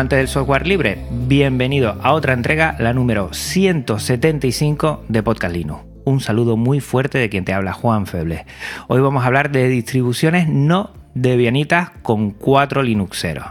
[0.00, 5.82] Amantes del software libre, bienvenido a otra entrega, la número 175 de Podcast Linux.
[6.06, 8.46] Un saludo muy fuerte de quien te habla Juan Feble.
[8.88, 13.44] Hoy vamos a hablar de distribuciones no debianitas con cuatro Linuxeros.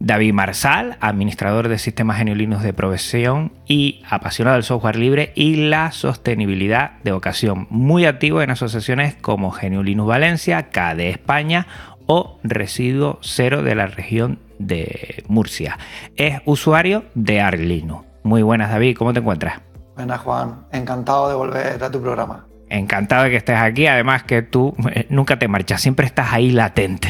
[0.00, 5.66] David Marsal, administrador de sistemas GNU Linux de provisión y apasionado del software libre y
[5.70, 11.66] la sostenibilidad de ocasión, muy activo en asociaciones como GNU Linux Valencia, KDE España
[12.04, 15.78] o Residuo Cero de la región de Murcia.
[16.16, 18.04] Es usuario de Arlino.
[18.22, 19.60] Muy buenas, David, ¿cómo te encuentras?
[19.96, 20.66] Buenas, Juan.
[20.70, 22.46] Encantado de volver a tu programa.
[22.68, 26.52] Encantado de que estés aquí, además que tú eh, nunca te marchas, siempre estás ahí
[26.52, 27.08] latente.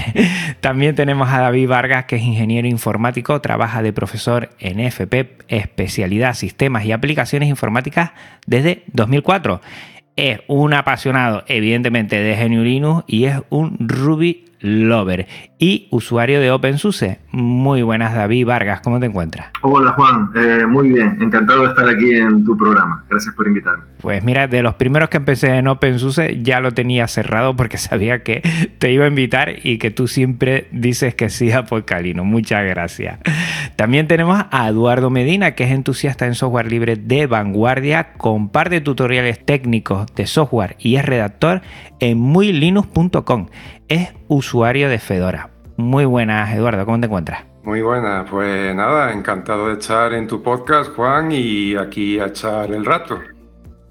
[0.60, 6.32] También tenemos a David Vargas, que es ingeniero informático, trabaja de profesor en FP, especialidad
[6.32, 8.12] Sistemas y Aplicaciones Informáticas
[8.46, 9.60] desde 2004.
[10.16, 15.26] Es un apasionado, evidentemente, de GNU Linux y es un Ruby Lover
[15.58, 17.18] y usuario de OpenSUSE.
[17.32, 19.48] Muy buenas, David Vargas, ¿cómo te encuentras?
[19.62, 20.30] Hola, Juan.
[20.34, 23.04] Eh, muy bien, encantado de estar aquí en tu programa.
[23.08, 23.84] Gracias por invitarme.
[24.00, 28.22] Pues mira, de los primeros que empecé en OpenSUSE ya lo tenía cerrado porque sabía
[28.22, 28.42] que
[28.78, 32.24] te iba a invitar y que tú siempre dices que sí a.
[32.24, 33.18] Muchas gracias.
[33.76, 39.44] También tenemos a Eduardo Medina, que es entusiasta en software libre de vanguardia, comparte tutoriales
[39.44, 41.62] técnicos de software y es redactor
[41.98, 43.46] en muylinux.com.
[43.88, 45.50] Es usuario de Fedora.
[45.76, 47.44] Muy buenas, Eduardo, ¿cómo te encuentras?
[47.64, 52.70] Muy buenas, pues nada, encantado de estar en tu podcast, Juan, y aquí a echar
[52.70, 53.18] el rato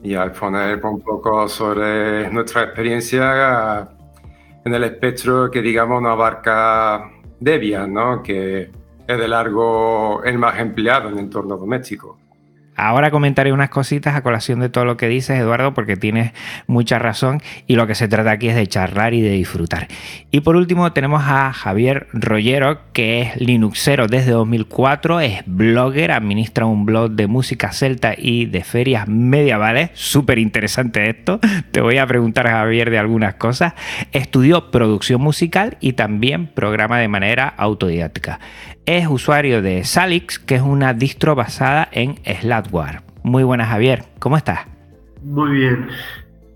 [0.01, 3.89] y a exponer un poco sobre nuestra experiencia
[4.63, 8.23] en el espectro que digamos no abarca Debian, ¿no?
[8.23, 8.71] que
[9.05, 12.17] es de largo el más empleado en el entorno doméstico.
[12.79, 16.31] Ahora comentaré unas cositas a colación de todo lo que dices, Eduardo, porque tienes
[16.65, 19.89] mucha razón y lo que se trata aquí es de charlar y de disfrutar.
[20.31, 26.65] Y por último tenemos a Javier Rollero, que es Linuxero desde 2004, es blogger, administra
[26.65, 29.91] un blog de música celta y de ferias medievales.
[29.93, 31.41] Súper interesante esto.
[31.71, 33.73] Te voy a preguntar a Javier de algunas cosas.
[34.13, 38.39] Estudió producción musical y también programa de manera autodidáctica
[38.97, 43.01] es usuario de Salix, que es una distro basada en Slackware.
[43.21, 44.05] Muy buenas, Javier.
[44.17, 44.61] ¿Cómo estás?
[45.21, 45.89] Muy bien.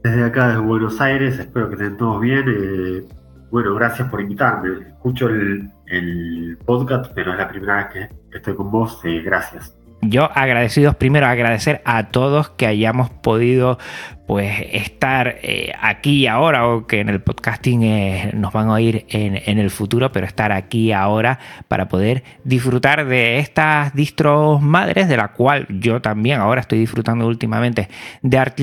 [0.03, 2.43] Desde acá, desde Buenos Aires, espero que estén todos bien.
[2.47, 3.03] Eh,
[3.51, 4.87] bueno, gracias por invitarme.
[4.87, 8.99] Escucho el, podcast, pero es la primera vez que estoy con vos.
[9.03, 9.77] Eh, gracias
[10.09, 13.77] yo agradecidos primero agradecer a todos que hayamos podido
[14.25, 19.05] pues estar eh, aquí ahora o que en el podcasting eh, nos van a oír
[19.09, 25.17] en, el futuro pero estar aquí ahora para poder disfrutar de estas distros madres de
[25.17, 27.89] la cual yo también ahora estoy disfrutando últimamente
[28.21, 28.59] de Arch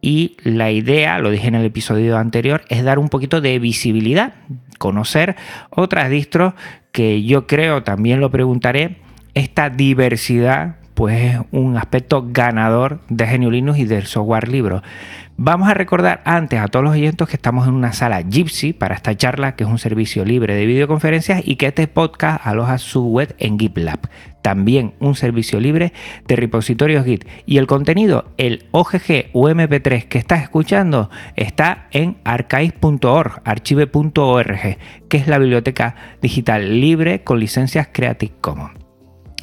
[0.00, 4.34] y la idea, lo dije en el episodio anterior, es dar un poquito de visibilidad,
[4.78, 5.36] conocer
[5.70, 6.54] otras distros
[6.92, 8.98] que yo creo, también lo preguntaré,
[9.34, 14.80] esta diversidad pues es un aspecto ganador de GNU Linux y del software libre.
[15.36, 18.96] Vamos a recordar antes a todos los oyentes que estamos en una sala Gypsy para
[18.96, 23.06] esta charla, que es un servicio libre de videoconferencias y que este podcast aloja su
[23.06, 24.00] web en GitLab.
[24.42, 25.92] También un servicio libre
[26.26, 27.28] de repositorios Git.
[27.46, 34.78] Y el contenido, el OGG o MP3 que estás escuchando, está en archive.org, archive.org,
[35.08, 38.87] que es la biblioteca digital libre con licencias Creative Commons.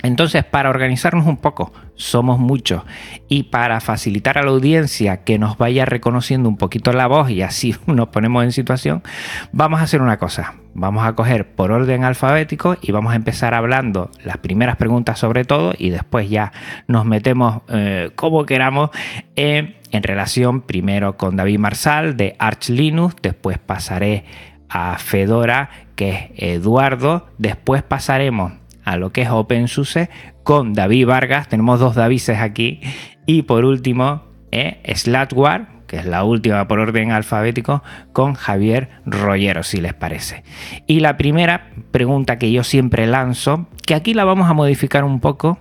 [0.06, 2.84] Entonces, para organizarnos un poco, somos muchos,
[3.28, 7.42] y para facilitar a la audiencia que nos vaya reconociendo un poquito la voz y
[7.42, 9.04] así nos ponemos en situación,
[9.52, 10.56] vamos a hacer una cosa.
[10.78, 15.46] Vamos a coger por orden alfabético y vamos a empezar hablando las primeras preguntas sobre
[15.46, 16.52] todo y después ya
[16.88, 18.90] nos metemos eh, como queramos
[19.38, 19.74] en
[20.04, 24.26] relación primero con David Marsal de Arch Linux, después pasaré
[24.68, 28.52] a Fedora que es Eduardo, después pasaremos
[28.86, 30.10] a lo que es OpenSUSE
[30.44, 31.50] con David Vargas.
[31.50, 32.80] Tenemos dos Davises aquí.
[33.26, 37.84] Y por último, eh, Slackware, que es la última por orden alfabético,
[38.14, 40.44] con Javier Rollero, si les parece.
[40.88, 45.20] Y la primera pregunta que yo siempre lanzo, que aquí la vamos a modificar un
[45.20, 45.60] poco,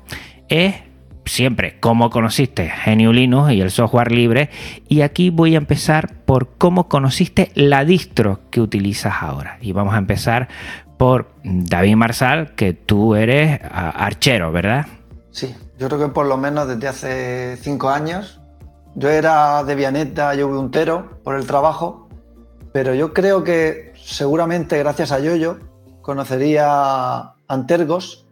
[0.48, 0.74] es
[1.24, 4.50] siempre cómo conociste GNU Linux y el software libre.
[4.88, 9.58] Y aquí voy a empezar por cómo conociste la distro que utilizas ahora.
[9.60, 10.48] Y vamos a empezar
[11.42, 14.86] David Marsal que tú eres archero, ¿verdad?
[15.30, 18.40] Sí, yo creo que por lo menos desde hace cinco años.
[18.94, 22.08] Yo era de Vianeta, yo puntero por el trabajo,
[22.72, 25.58] pero yo creo que seguramente gracias a Yoyo
[26.00, 28.26] conocería Antergos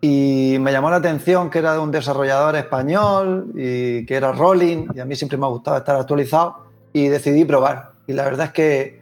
[0.00, 4.88] y me llamó la atención que era de un desarrollador español y que era Rolling
[4.94, 7.92] y a mí siempre me ha gustado estar actualizado y decidí probar.
[8.08, 9.00] Y la verdad es que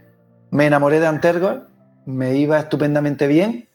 [0.50, 1.60] me enamoré de Antergos,
[2.16, 3.68] me iba estupendamente bien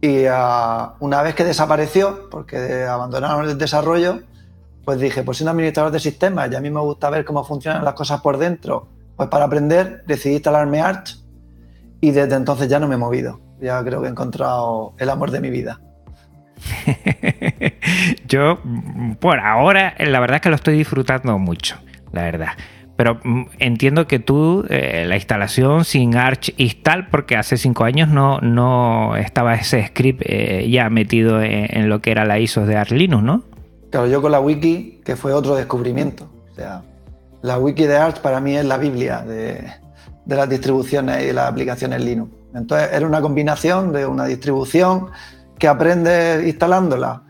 [0.00, 4.20] y ah, una vez que desapareció, porque abandonaron el desarrollo,
[4.84, 7.84] pues dije, pues un administrador de sistemas y a mí me gusta ver cómo funcionan
[7.84, 8.88] las cosas por dentro.
[9.16, 11.18] Pues para aprender decidí instalarme Arch
[12.00, 13.40] y desde entonces ya no me he movido.
[13.60, 15.80] Ya creo que he encontrado el amor de mi vida.
[18.26, 18.58] Yo,
[19.20, 21.76] por ahora, la verdad es que lo estoy disfrutando mucho,
[22.12, 22.52] la verdad.
[23.00, 28.10] Pero mm, entiendo que tú, eh, la instalación sin Arch install, porque hace cinco años
[28.10, 32.76] no, no estaba ese script eh, ya metido en, lo que era la ISO de
[32.76, 33.42] Arch Linux, ¿no?
[33.88, 36.30] Claro, yo con la wiki, que fue otro descubrimiento.
[36.52, 36.82] O sea,
[37.40, 39.64] la wiki de Arch para mí es la Biblia de,
[40.26, 42.30] de las distribuciones y de las aplicaciones Linux.
[42.54, 45.06] Entonces, era una combinación de una distribución
[45.58, 47.22] que aprendes instalándola,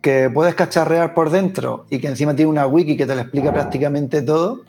[0.00, 3.52] que puedes cacharrear por dentro y que encima tiene una wiki que te lo explica
[3.52, 4.68] prácticamente todo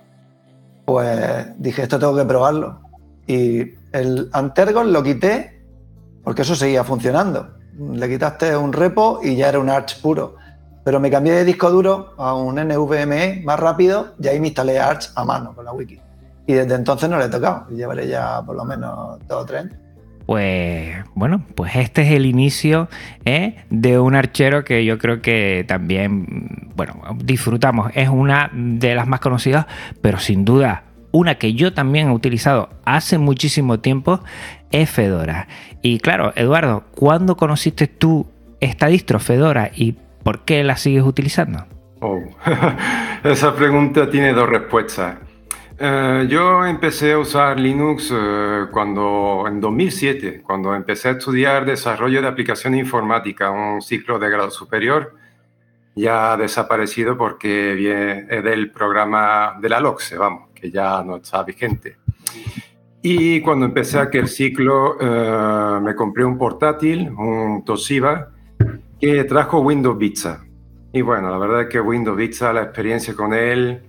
[0.85, 2.81] pues dije, esto tengo que probarlo.
[3.27, 3.61] Y
[3.91, 5.61] el Antergon lo quité
[6.23, 7.55] porque eso seguía funcionando.
[7.77, 10.35] Le quitaste un repo y ya era un Arch puro.
[10.83, 14.79] Pero me cambié de disco duro a un NVMe más rápido y ahí me instalé
[14.79, 15.99] Arch a mano con la wiki.
[16.47, 17.67] Y desde entonces no le he tocado.
[17.69, 19.65] Llevaré ya por lo menos dos o tres
[20.25, 22.89] pues bueno, pues este es el inicio
[23.25, 23.63] ¿eh?
[23.69, 27.91] de un archero que yo creo que también, bueno, disfrutamos.
[27.95, 29.65] Es una de las más conocidas,
[30.01, 34.21] pero sin duda una que yo también he utilizado hace muchísimo tiempo
[34.71, 35.47] es Fedora.
[35.81, 38.27] Y claro, Eduardo, ¿cuándo conociste tú
[38.59, 41.65] esta distro Fedora y por qué la sigues utilizando?
[41.99, 42.19] Oh,
[43.23, 45.17] esa pregunta tiene dos respuestas.
[45.83, 52.21] Eh, yo empecé a usar Linux eh, cuando, en 2007, cuando empecé a estudiar desarrollo
[52.21, 55.15] de aplicación informática, un ciclo de grado superior,
[55.95, 61.97] ya desaparecido porque viene del programa de la LOCSE, vamos, que ya no está vigente.
[63.01, 68.29] Y cuando empecé aquel ciclo, eh, me compré un portátil, un Toshiba,
[68.99, 70.43] que trajo Windows Vista.
[70.93, 73.81] Y bueno, la verdad es que Windows Vista, la experiencia con él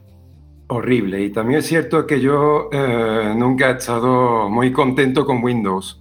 [0.76, 1.22] horrible.
[1.22, 6.00] Y también es cierto que yo eh, nunca he estado muy contento con Windows.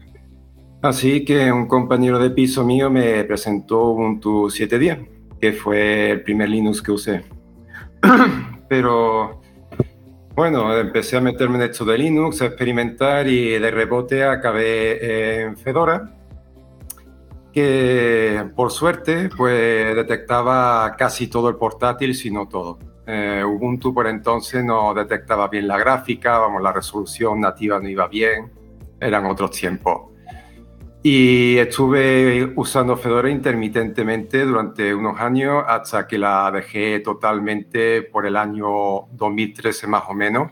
[0.82, 5.08] Así que un compañero de piso mío me presentó Ubuntu 7.10,
[5.40, 7.24] que fue el primer Linux que usé.
[8.68, 9.42] Pero
[10.36, 15.58] bueno, empecé a meterme en esto de Linux, a experimentar y de rebote acabé en
[15.58, 16.18] Fedora,
[17.54, 22.80] que por suerte pues detectaba casi todo el portátil, si no todo.
[23.14, 28.08] Eh, Ubuntu por entonces no detectaba bien la gráfica, vamos, la resolución nativa no iba
[28.08, 28.50] bien,
[29.02, 30.04] eran otros tiempos.
[31.04, 38.38] Y estuve usando Fedora intermitentemente durante unos años hasta que la dejé totalmente por el
[38.38, 40.50] año 2013 más o menos,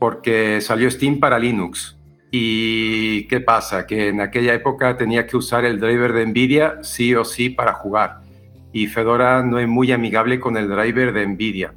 [0.00, 1.96] porque salió Steam para Linux.
[2.32, 3.86] ¿Y qué pasa?
[3.86, 7.74] Que en aquella época tenía que usar el driver de Nvidia sí o sí para
[7.74, 8.28] jugar
[8.72, 11.74] y Fedora no es muy amigable con el driver de NVIDIA,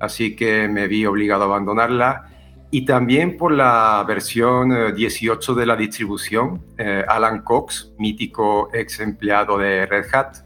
[0.00, 2.30] así que me vi obligado a abandonarla.
[2.70, 9.00] Y también por la versión 18 eh, de la distribución, eh, Alan Cox, mítico ex
[9.00, 10.38] empleado de Red Hat,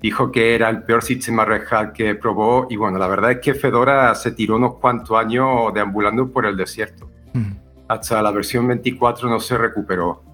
[0.00, 2.66] dijo que era el peor sistema Red Hat que probó.
[2.68, 6.56] Y bueno, la verdad es que Fedora se tiró unos cuantos años deambulando por el
[6.56, 7.08] desierto.
[7.88, 10.24] Hasta la versión 24 no se recuperó.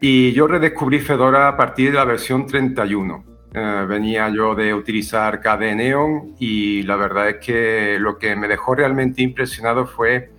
[0.00, 5.40] Y yo redescubrí Fedora a partir de la versión 31 eh, venía yo de utilizar
[5.40, 10.30] KDE Neon y la verdad es que lo que me dejó realmente impresionado fue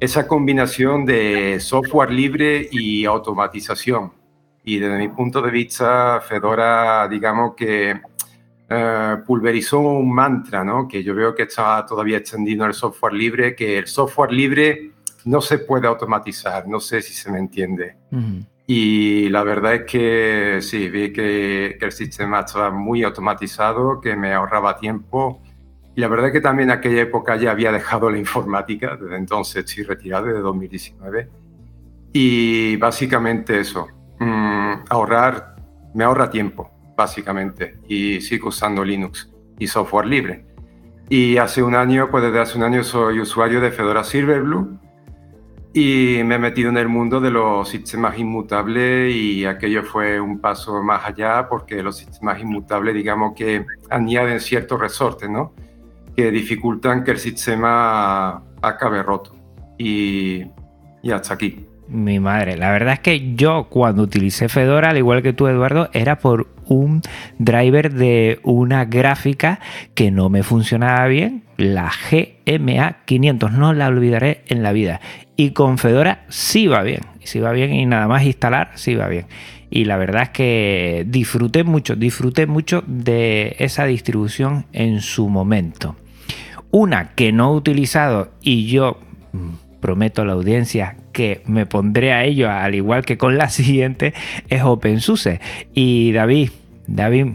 [0.00, 4.12] esa combinación de software libre y automatización.
[4.64, 8.00] Y desde mi punto de vista, Fedora, digamos que
[8.68, 10.88] eh, pulverizó un mantra, ¿no?
[10.88, 14.92] que yo veo que está todavía extendido en el software libre, que el software libre
[15.24, 17.96] no se puede automatizar, no sé si se me entiende.
[18.70, 24.34] Y la verdad es que sí, vi que, el sistema estaba muy automatizado, que me
[24.34, 25.40] ahorraba tiempo.
[25.96, 29.16] Y la verdad es que también en aquella época ya había dejado la informática, desde
[29.16, 31.30] entonces estoy retirado, desde 2019.
[32.12, 35.56] Y básicamente eso, mm, ahorrar,
[35.94, 37.78] me ahorra tiempo, básicamente.
[37.88, 40.44] Y sigo usando Linux y software libre.
[41.08, 44.78] Y hace un año, pues desde hace un año soy usuario de Fedora Silverblue
[45.72, 50.40] y me he metido en el mundo de los sistemas inmutables y aquello fue un
[50.40, 55.52] paso más allá porque los sistemas inmutables, digamos que añaden ciertos resortes, ¿no?
[56.16, 59.36] Que dificultan que el sistema acabe roto.
[59.76, 60.44] Y,
[61.02, 61.66] y hasta aquí.
[61.86, 65.88] Mi madre, la verdad es que yo cuando utilicé Fedora, al igual que tú Eduardo,
[65.92, 67.00] era por un
[67.38, 69.60] driver de una gráfica
[69.94, 75.00] que no me funcionaba bien, la GMA 500, no la olvidaré en la vida.
[75.36, 79.08] Y con Fedora sí va bien, sí va bien y nada más instalar sí va
[79.08, 79.26] bien.
[79.68, 85.96] Y la verdad es que disfruté mucho, disfruté mucho de esa distribución en su momento.
[86.70, 88.98] Una que no he utilizado y yo
[89.32, 93.48] mm, prometo a la audiencia que me pondré a ello, al igual que con la
[93.50, 94.14] siguiente,
[94.48, 95.40] es OpenSUSE.
[95.74, 96.50] Y David,
[96.86, 97.26] David,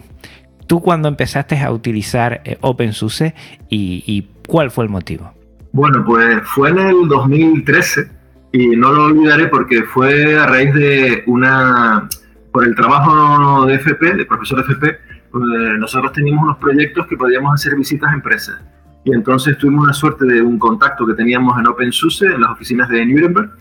[0.73, 3.35] tú cuando empezaste a utilizar eh, OpenSUSE
[3.69, 5.31] y, y cuál fue el motivo?
[5.71, 8.09] Bueno, pues fue en el 2013
[8.53, 12.09] y no lo olvidaré porque fue a raíz de una,
[12.51, 14.97] por el trabajo de FP, de profesor FP,
[15.31, 15.43] pues,
[15.77, 18.59] nosotros teníamos unos proyectos que podíamos hacer visitas a empresas.
[19.03, 22.89] Y entonces tuvimos una suerte de un contacto que teníamos en OpenSUSE, en las oficinas
[22.89, 23.51] de Nuremberg,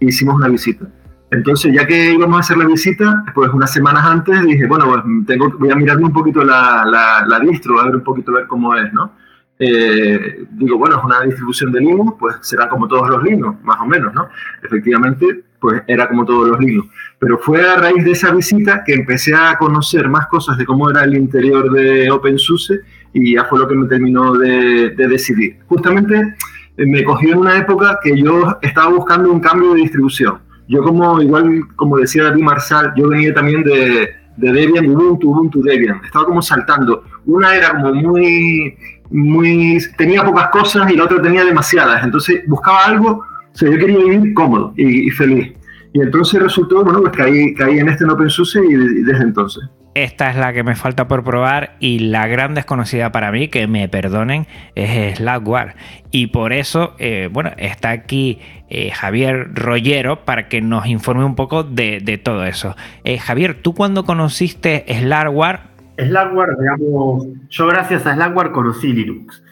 [0.00, 0.84] e hicimos una visita.
[1.30, 5.02] Entonces, ya que íbamos a hacer la visita, pues unas semanas antes dije, bueno, pues
[5.26, 8.36] tengo, voy a mirarme un poquito la, la, la distro, a ver un poquito a
[8.36, 9.12] ver cómo es, ¿no?
[9.58, 13.80] Eh, digo, bueno, es una distribución de Linux, pues será como todos los Linux, más
[13.80, 14.28] o menos, ¿no?
[14.62, 16.88] Efectivamente, pues era como todos los Linux.
[17.18, 20.88] Pero fue a raíz de esa visita que empecé a conocer más cosas de cómo
[20.88, 22.80] era el interior de OpenSUSE
[23.12, 25.58] y ya fue lo que me terminó de, de decidir.
[25.66, 26.36] Justamente
[26.76, 30.38] eh, me cogió en una época que yo estaba buscando un cambio de distribución.
[30.68, 35.62] Yo como, igual como decía David Marsal, yo venía también de, de Debian, Ubuntu, Ubuntu,
[35.62, 36.00] Debian.
[36.04, 37.04] Estaba como saltando.
[37.26, 38.76] Una era como muy,
[39.10, 42.04] muy, tenía pocas cosas y la otra tenía demasiadas.
[42.04, 45.54] Entonces buscaba algo, o sea, yo quería vivir cómodo y, feliz.
[45.94, 49.64] Y entonces resultó, bueno, pues caí, caí en este en OpenSUSE y, y desde entonces.
[50.04, 53.66] Esta es la que me falta por probar y la gran desconocida para mí, que
[53.66, 55.74] me perdonen, es Slackware.
[56.12, 58.38] Y por eso, eh, bueno, está aquí
[58.68, 62.76] eh, Javier Rollero para que nos informe un poco de, todo eso.
[63.02, 65.58] Eh, Javier, ¿tú cuando conociste Slackware?
[65.96, 69.42] Slackware, digamos, yo gracias a Slackware conocí Linux.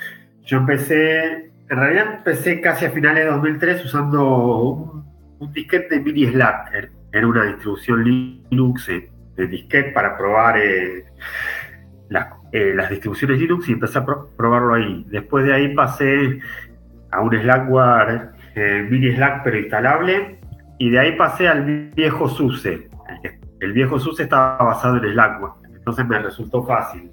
[0.45, 5.05] Yo empecé, en realidad empecé casi a finales de 2003 usando un,
[5.41, 6.93] un disquete de mini Slack.
[7.13, 8.89] Era una distribución Linux
[9.37, 11.05] de disquete para probar eh,
[12.09, 15.05] las, eh, las, distribuciones Linux y empecé a pro probarlo ahí.
[15.09, 16.41] Después de ahí pasé
[17.11, 20.41] a un Slackware eh, mini Slack pero instalable
[20.79, 22.89] y de ahí pasé al viejo SUSE.
[23.61, 27.11] El viejo SUSE estaba basado en Slackware, entonces me resultó fácil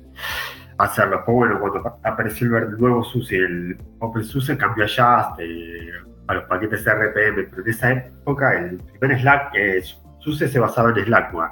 [0.78, 1.24] hacerlo.
[1.26, 5.92] Pues bueno, cuando apareció el nuevo SUSE, el OpenSUSE cambió ya este,
[6.28, 10.90] a los paquetes RPM, pero en esa época el primer Slack es SUSE se basaba
[10.90, 11.52] en Slackware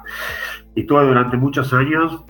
[0.74, 2.24] y tuve durante muchos años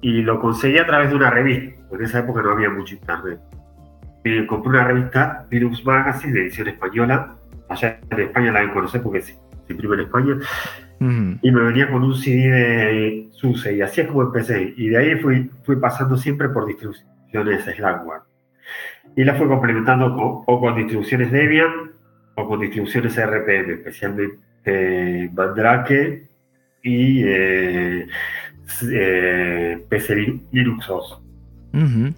[0.00, 1.80] y lo conseguí a través de una revista.
[1.90, 3.40] En esa época no había mucho internet.
[4.24, 7.36] Me compré una revista, Linux Magazine, de edición española.
[7.68, 9.32] Allá en España la deben conocer porque se,
[9.66, 10.36] se imprime en España.
[10.98, 11.34] Mm.
[11.42, 14.74] Y me venía con un CD de SUSE y así es como empecé.
[14.76, 18.22] Y de ahí fui, fui pasando siempre por distribuciones Slackware.
[19.16, 21.92] Y la fui complementando con, o con distribuciones Debian
[22.34, 26.28] o con distribuciones RPM, especialmente eh, Mandrake
[26.86, 28.06] y eh,
[28.92, 30.14] eh, PC
[30.52, 31.20] Linux OS.
[31.72, 32.14] Uh -huh.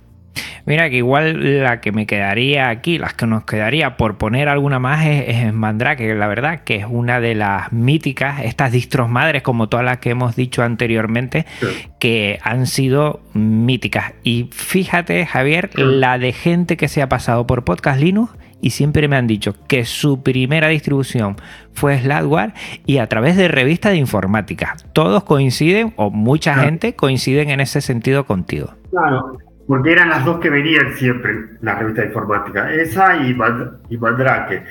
[0.66, 4.78] Mira que igual la que me quedaría aquí, las que nos quedaría por poner alguna
[4.78, 9.42] más es, es Mandrake, la verdad, que es una de las míticas, estas distros madres,
[9.42, 11.66] como todas las que hemos dicho anteriormente, sí.
[11.98, 14.12] que han sido míticas.
[14.22, 15.82] Y fíjate, Javier, sí.
[15.82, 19.54] la de gente que se ha pasado por Podcast Linux y siempre me han dicho
[19.68, 21.36] que su primera distribución
[21.72, 22.52] fue Slackware
[22.86, 24.76] y a través de revistas de informática.
[24.92, 26.68] Todos coinciden, o mucha claro.
[26.68, 28.74] gente coinciden en ese sentido contigo.
[28.90, 33.78] Claro, porque eran las dos que venían siempre, la revista de informática, esa y, Mand
[33.90, 34.64] y Mandrake.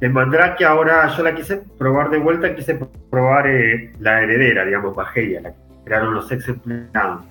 [0.00, 2.78] En Mandrake ahora yo la quise probar de vuelta, quise
[3.10, 7.24] probar eh, la heredera, digamos, Mageia, la que crearon los ex empleados.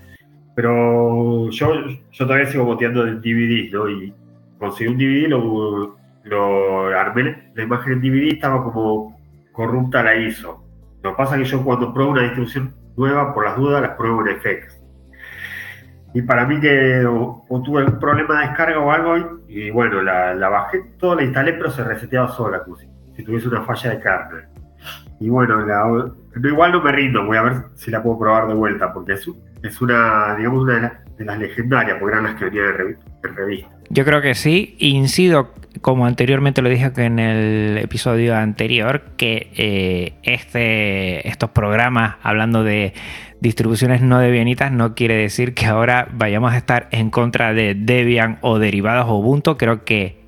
[0.53, 1.73] Pero yo,
[2.11, 3.87] yo todavía sigo boteando el DVD, ¿no?
[3.87, 4.13] Y
[4.59, 9.17] conseguí un DVD, lo, lo armé, la imagen en DVD estaba como
[9.51, 10.63] corrupta la ISO.
[11.03, 13.91] Lo que pasa es que yo cuando pruebo una distribución nueva, por las dudas, las
[13.91, 14.81] pruebo en FX.
[16.13, 20.01] Y para mí que o, tuve algún problema de descarga o algo, y, y bueno,
[20.01, 23.91] la, bajé, todo la instalé, pero se reseteaba sola, como si, si tuviese una falla
[23.91, 24.45] de kernel.
[25.19, 26.11] Y bueno, la,
[26.43, 29.29] igual no me rindo, voy a ver si la puedo probar de vuelta, porque es,
[29.63, 33.35] es una, digamos, una de, la, de las legendarias, porque eran las que venían en
[33.35, 33.76] revista.
[33.97, 34.75] Yo creo que sí.
[34.77, 42.63] Incido, como anteriormente lo dije en el episodio anterior, que eh, este, estos programas hablando
[42.63, 42.93] de
[43.41, 48.37] distribuciones no debianitas no quiere decir que ahora vayamos a estar en contra de Debian
[48.41, 49.57] o derivados Ubuntu.
[49.57, 50.21] Creo que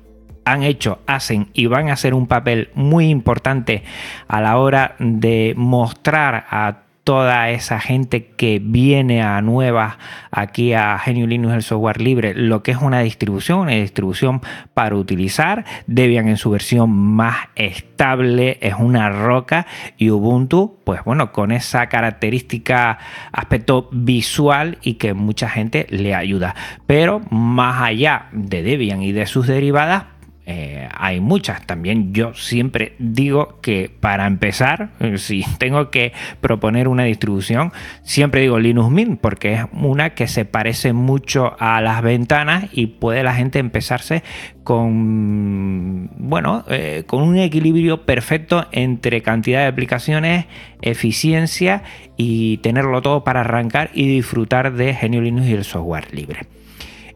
[0.44, 3.84] han hecho, hacen y van a hacer un papel muy importante
[4.26, 9.96] a la hora de mostrar a toda esa gente que viene a nuevas
[10.30, 14.42] aquí a Genio Linux el software libre, lo que es una distribución, una distribución
[14.74, 15.64] para utilizar.
[15.88, 19.66] Debian en su versión más estable es una roca
[19.98, 22.98] y Ubuntu, pues bueno, con esa característica
[23.32, 26.54] aspecto visual y que mucha gente le ayuda.
[26.86, 30.04] Pero más allá de Debian y de sus derivadas,
[30.46, 31.66] eh, hay muchas.
[31.66, 38.40] También yo siempre digo que para empezar, eh, si tengo que proponer una distribución, siempre
[38.40, 43.22] digo Linux Mint porque es una que se parece mucho a las ventanas y puede
[43.22, 44.22] la gente empezarse
[44.64, 50.46] con, bueno, eh, con un equilibrio perfecto entre cantidad de aplicaciones,
[50.82, 51.82] eficiencia
[52.16, 56.59] y tenerlo todo para arrancar y disfrutar de Genio Linux y el software libre.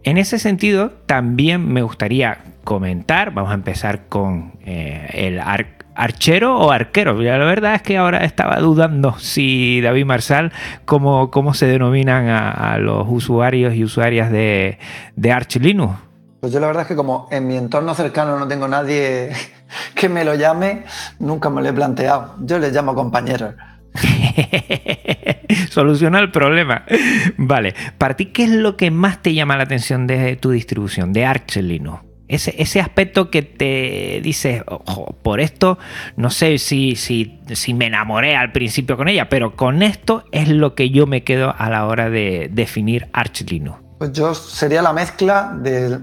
[0.05, 5.41] En ese sentido, también me gustaría comentar, vamos a empezar con eh, el
[5.95, 7.15] archero o arquero.
[7.15, 10.53] La verdad es que ahora estaba dudando si David Marsal,
[10.85, 14.79] cómo, cómo se denominan a, los usuarios y usuarias de,
[15.17, 15.95] de Arch Linux.
[16.41, 19.33] Pues yo la verdad es que como en mi entorno cercano no tengo nadie
[19.95, 20.83] que me lo llame,
[21.19, 22.35] nunca me lo he planteado.
[22.41, 23.55] Yo les llamo compañeros.
[25.71, 26.85] Soluciona el problema.
[27.37, 31.13] Vale, para ti, ¿qué es lo que más te llama la atención de tu distribución,
[31.13, 32.03] de Arch Linux?
[32.27, 35.79] Ese, aspecto que te dice, ojo, por esto,
[36.17, 40.49] no sé si, si, si, me enamoré al principio con ella, pero con esto es
[40.49, 43.79] lo que yo me quedo a la hora de definir Arch Linux.
[43.99, 46.01] Pues yo sería la mezcla de,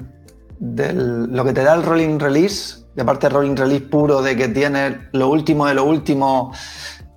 [0.59, 4.97] lo que te da el rolling release, de aparte rolling release puro, de que tienes
[5.13, 6.53] lo último de lo último,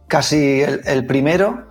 [0.09, 1.69] casi el, primero,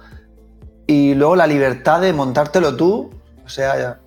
[0.88, 3.10] y luego la libertad de montártelo tú,
[3.46, 4.00] o sea,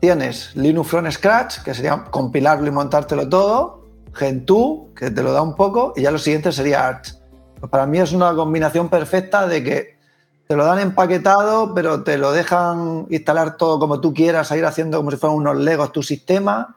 [0.00, 5.42] tienes Linux from scratch, que sería compilarlo y montártelo todo, Gentoo, que te lo da
[5.42, 7.14] un poco, y ya lo siguiente sería Arch.
[7.60, 9.98] Pues para mí es una combinación perfecta de que
[10.46, 14.64] te lo dan empaquetado, pero te lo dejan instalar todo como tú quieras, a ir
[14.64, 16.76] haciendo como si fueran unos legos tu sistema,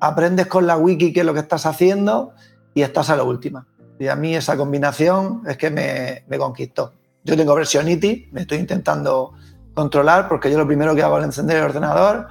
[0.00, 2.32] aprendes con la wiki qué es lo que estás haciendo
[2.74, 3.66] y estás a la última.
[3.98, 6.92] Y a mí esa combinación es que me, me conquistó.
[7.24, 9.34] Yo tengo versión IT, me estoy intentando
[9.74, 12.28] controlar porque yo lo primero que hago al encender el ordenador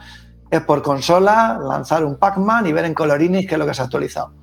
[0.49, 3.81] es por consola lanzar un Pac-Man y ver en colorinis qué es lo que se
[3.81, 4.33] ha actualizado.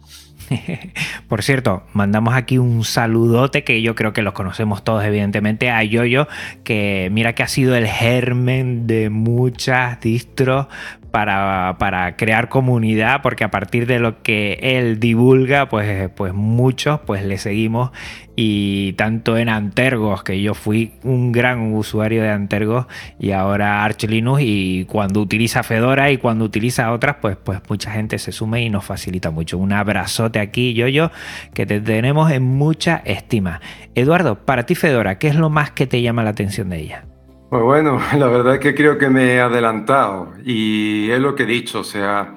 [1.28, 5.82] Por cierto, mandamos aquí un saludote que yo creo que los conocemos todos, evidentemente, a
[5.82, 6.28] Yoyo,
[6.64, 10.66] que mira que ha sido el germen de muchas distros
[11.14, 17.24] para, crear comunidad, porque a partir de lo que él divulga, pues, pues muchos pues
[17.24, 17.92] le seguimos.
[18.35, 22.87] Y tanto en Antergos, que yo fui un gran usuario de Antergos,
[23.20, 27.92] y ahora Arch Linux, y cuando utiliza Fedora y cuando utiliza otras, pues, pues mucha
[27.92, 29.57] gente se sume y nos facilita mucho.
[29.57, 31.12] Un abrazote aquí, yo, yo,
[31.55, 33.61] que te tenemos en mucha estima.
[33.94, 37.05] Eduardo, para ti Fedora, ¿qué es lo más que te llama la atención de ella?
[37.54, 41.44] Pues bueno, la verdad es que creo que me he adelantado y es lo que
[41.44, 42.34] he dicho, o sea,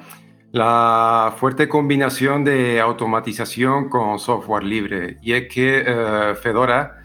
[0.51, 5.17] la fuerte combinación de automatización con software libre.
[5.23, 6.99] Y es que eh, Fedora,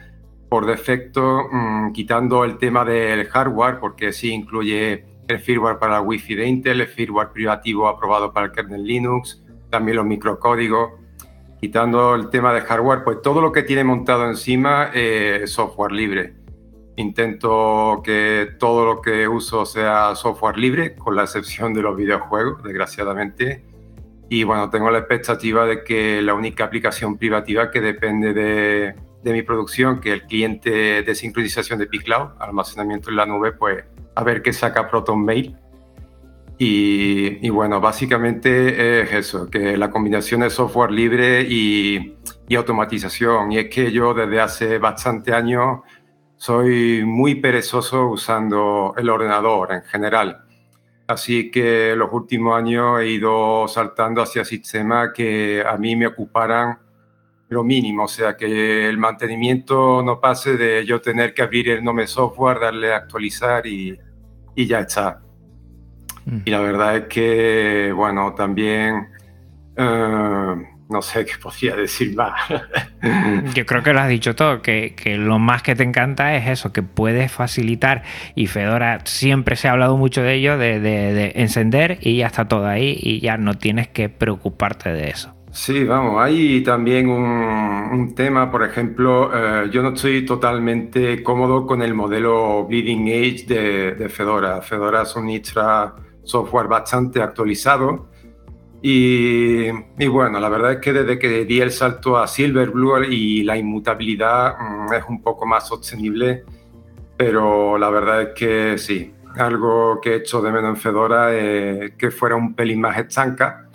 [0.50, 6.34] por defecto, mm, quitando el tema del hardware, porque sí incluye el firmware para Wi-Fi
[6.34, 11.00] de Intel, el firmware privativo aprobado para el kernel Linux, también los microcódigos,
[11.62, 16.41] quitando el tema de hardware, pues todo lo que tiene montado encima es software libre.
[16.96, 22.62] Intento que todo lo que uso sea software libre, con la excepción de los videojuegos,
[22.62, 23.64] desgraciadamente.
[24.28, 28.94] Y bueno, tengo la expectativa de que la única aplicación privativa que depende de,
[29.32, 34.22] mi producción, que el cliente de sincronización de pCloud, almacenamiento en la nube, pues a
[34.22, 35.56] ver qué saca Proton Mail.
[36.58, 43.50] Y, bueno, básicamente es eso, que la combinación de software libre y, y automatización.
[43.50, 45.80] Y es que yo desde hace bastante años
[46.42, 50.42] soy muy perezoso usando el ordenador en general.
[51.06, 56.80] Así que los últimos años he ido saltando hacia sistemas que a mí me ocuparan
[57.48, 61.84] lo mínimo, o sea, que el mantenimiento no pase de yo tener que abrir el
[61.84, 63.96] nombre software, darle a actualizar y,
[64.56, 65.20] y ya está.
[66.24, 66.38] Mm.
[66.44, 69.10] Y la verdad es que, bueno, también,
[69.76, 72.40] eh, no sé qué podría decir más.
[73.54, 76.72] Yo creo que lo has dicho todo, que, lo más que te encanta es eso,
[76.72, 78.02] que puedes facilitar,
[78.34, 82.66] y Fedora siempre se ha hablado mucho de ello, de, encender y ya está todo
[82.66, 85.34] ahí y ya no tienes que preocuparte de eso.
[85.50, 91.82] Sí, vamos, hay también un, tema, por ejemplo, eh, yo no estoy totalmente cómodo con
[91.82, 94.62] el modelo Bleeding Edge de, de Fedora.
[94.62, 95.30] Fedora es un
[96.24, 98.08] software bastante actualizado
[98.84, 99.70] y,
[100.08, 104.56] bueno, la verdad es que desde que di el salto a Silverblue y la inmutabilidad
[104.58, 106.44] mm, es un poco más sostenible,
[107.16, 111.92] pero la verdad es que sí, algo que he hecho de menos en Fedora es
[111.92, 113.68] que fuera un pelín más estanca,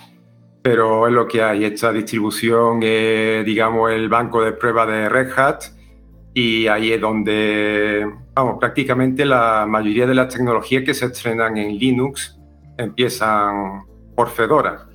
[0.62, 1.64] pero es lo que hay.
[1.64, 5.64] Esta distribución es, digamos, el banco de prueba de Red Hat
[6.34, 11.78] y ahí es donde, vamos, prácticamente la mayoría de las tecnologías que se estrenan en
[11.78, 12.38] Linux
[12.78, 14.88] empiezan por Fedora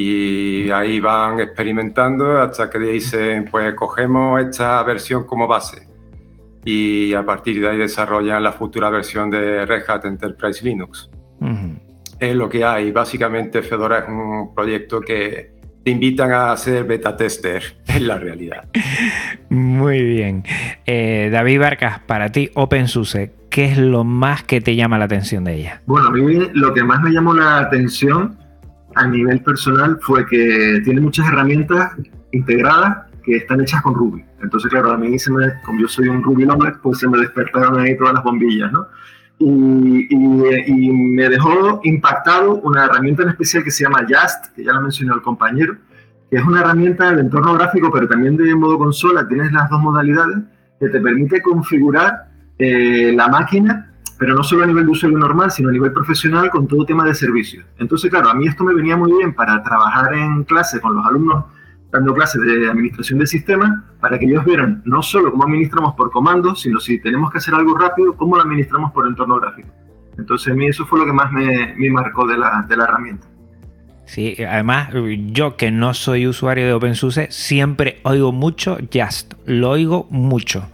[0.00, 5.88] y ahí van experimentando hasta que dicen, pues cogemos esta versión como base
[6.64, 11.10] y a partir de ahí desarrollan la futura versión de Red Hat Enterprise Linux.
[12.20, 12.92] Es lo que hay.
[12.92, 15.50] Básicamente Fedora es un proyecto que
[15.84, 18.68] te invitan a ser beta tester en la realidad.
[19.48, 20.44] Muy bien.
[20.86, 25.42] Eh, David Barcas, para ti OpenSUSE, ¿qué es lo más que te llama la atención
[25.42, 25.82] de ella?
[25.86, 28.47] Bueno, a mí lo que más me llamó la atención
[28.98, 31.92] a nivel personal fue que tiene muchas herramientas
[32.32, 34.24] integradas que están hechas con Ruby.
[34.42, 37.18] Entonces, claro, a mí, se me, como yo soy un Ruby lover, pues se me
[37.18, 38.86] despertaron ahí todas las bombillas, ¿no?
[39.38, 44.72] Y, y, me dejó impactado una herramienta en especial que se llama Just, que ya
[44.72, 45.76] lo mencionó el compañero,
[46.28, 49.28] que es una herramienta de entorno gráfico, pero también de modo consola.
[49.28, 50.38] Tienes las dos modalidades
[50.80, 53.87] que te permite configurar eh, la máquina
[54.18, 57.04] pero no solo a nivel de usuario normal, sino a nivel profesional con todo tema
[57.04, 57.64] de servicios.
[57.78, 61.06] Entonces, claro, a mí esto me venía muy bien para trabajar en clase con los
[61.06, 61.44] alumnos
[61.90, 66.10] dando clases de administración de sistemas, para que ellos vieran no solo cómo administramos por
[66.10, 69.68] comando, sino si tenemos que hacer algo rápido, cómo lo administramos por entorno gráfico.
[70.18, 72.84] Entonces, a mí eso fue lo que más me, me marcó de la, de la
[72.84, 73.26] herramienta.
[74.04, 74.90] Sí, además
[75.32, 80.66] yo que no soy usuario de OpenSUSE, siempre oigo mucho Just, lo oigo mucho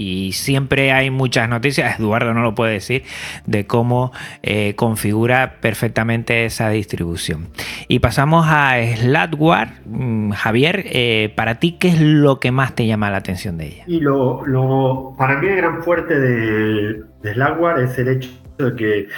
[0.00, 3.02] y siempre hay muchas noticias, Eduardo no lo puede decir,
[3.44, 7.48] de cómo eh, configura perfectamente esa distribución.
[7.86, 9.82] Y pasamos a Slackware.
[9.84, 13.66] Mm, Javier, eh, para ti, ¿qué es lo que más te llama la atención de
[13.66, 13.84] ella?
[13.86, 19.08] Y lo, para mí el gran fuerte de, de Slackware es el hecho de que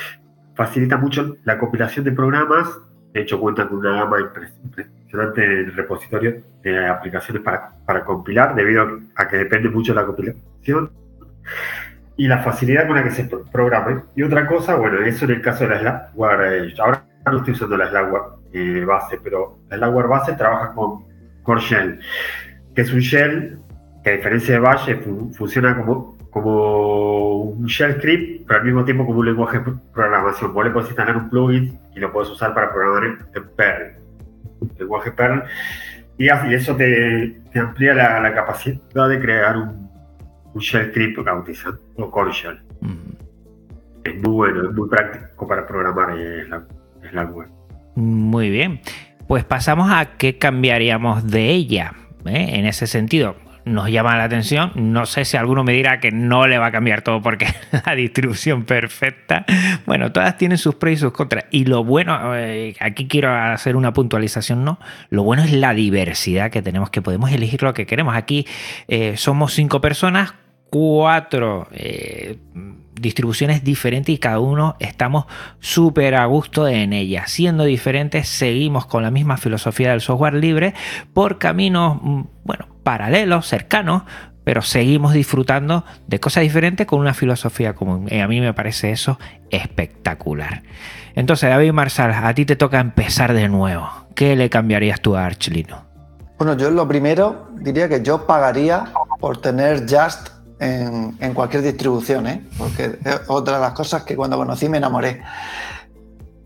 [0.56, 2.66] facilita mucho la compilación de programas.
[3.12, 9.00] De hecho, cuenta con una gama impresionante el repositorio de aplicaciones para, para compilar, debido
[9.14, 10.90] a que depende mucho de la compilación
[12.16, 14.04] y la facilidad con la que se programa.
[14.14, 17.54] Y otra cosa, bueno, eso en el caso de la Slackware, eh, ahora no estoy
[17.54, 18.22] usando la Slackware
[18.52, 21.04] eh, base, pero la Slackware base trabaja con
[21.42, 22.00] Core Shell,
[22.74, 23.58] que es un shell
[24.02, 24.96] que a diferencia de Bash
[25.32, 30.52] funciona como, como un shell script, pero al mismo tiempo como un lenguaje de programación.
[30.52, 34.02] Vos le podés instalar un plugin y lo puedes usar para programar en Perl
[34.78, 35.42] lenguaje Perl,
[36.18, 39.90] y, eso te, amplía la, capacidad de crear un,
[40.56, 42.60] shell script bautizado o core shell.
[44.04, 46.14] Es muy bueno, es muy práctico para programar
[47.12, 47.48] la web.
[47.94, 48.80] Muy bien.
[49.26, 51.92] Pues pasamos a qué cambiaríamos de ella.
[52.26, 52.58] ¿eh?
[52.58, 54.72] En ese sentido, nos llama la atención.
[54.74, 57.46] No sé si alguno me dirá que no le va a cambiar todo porque
[57.86, 59.44] la distribución perfecta.
[59.86, 61.44] Bueno, todas tienen sus pros y sus contras.
[61.50, 64.78] Y lo bueno, eh, aquí quiero hacer una puntualización, ¿no?
[65.10, 68.16] Lo bueno es la diversidad que tenemos, que podemos elegir lo que queremos.
[68.16, 68.46] Aquí
[68.88, 70.34] eh, somos cinco personas,
[70.70, 72.38] cuatro eh,
[72.94, 75.26] distribuciones diferentes y cada uno estamos
[75.60, 77.26] súper a gusto en ella.
[77.26, 80.74] Siendo diferentes, seguimos con la misma filosofía del software libre
[81.12, 84.02] por caminos, mm, bueno, paralelos, cercanos,
[84.44, 88.08] pero seguimos disfrutando de cosas diferentes con una filosofía común.
[88.10, 89.18] Y a mí me parece eso
[89.50, 90.62] espectacular.
[91.14, 93.88] Entonces, David Marsal, a ti te toca empezar de nuevo.
[94.14, 95.84] ¿Qué le cambiarías tú a Archlino?
[96.38, 102.26] Bueno, yo lo primero diría que yo pagaría por tener Just en, en cualquier distribución,
[102.26, 102.44] ¿eh?
[102.58, 105.22] porque es otra de las cosas que cuando conocí me enamoré.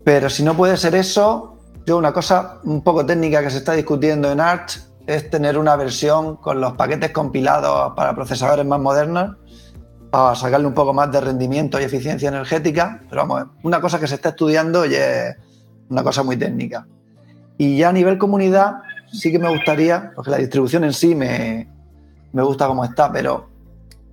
[0.03, 3.73] Pero si no puede ser eso, yo una cosa un poco técnica que se está
[3.73, 9.37] discutiendo en Arch es tener una versión con los paquetes compilados para procesadores más modernos
[10.11, 13.01] para sacarle un poco más de rendimiento y eficiencia energética.
[13.09, 15.35] Pero vamos, una cosa que se está estudiando y es
[15.89, 16.85] una cosa muy técnica.
[17.57, 18.75] Y ya a nivel comunidad
[19.11, 21.69] sí que me gustaría, porque la distribución en sí me,
[22.33, 23.49] me gusta como está, pero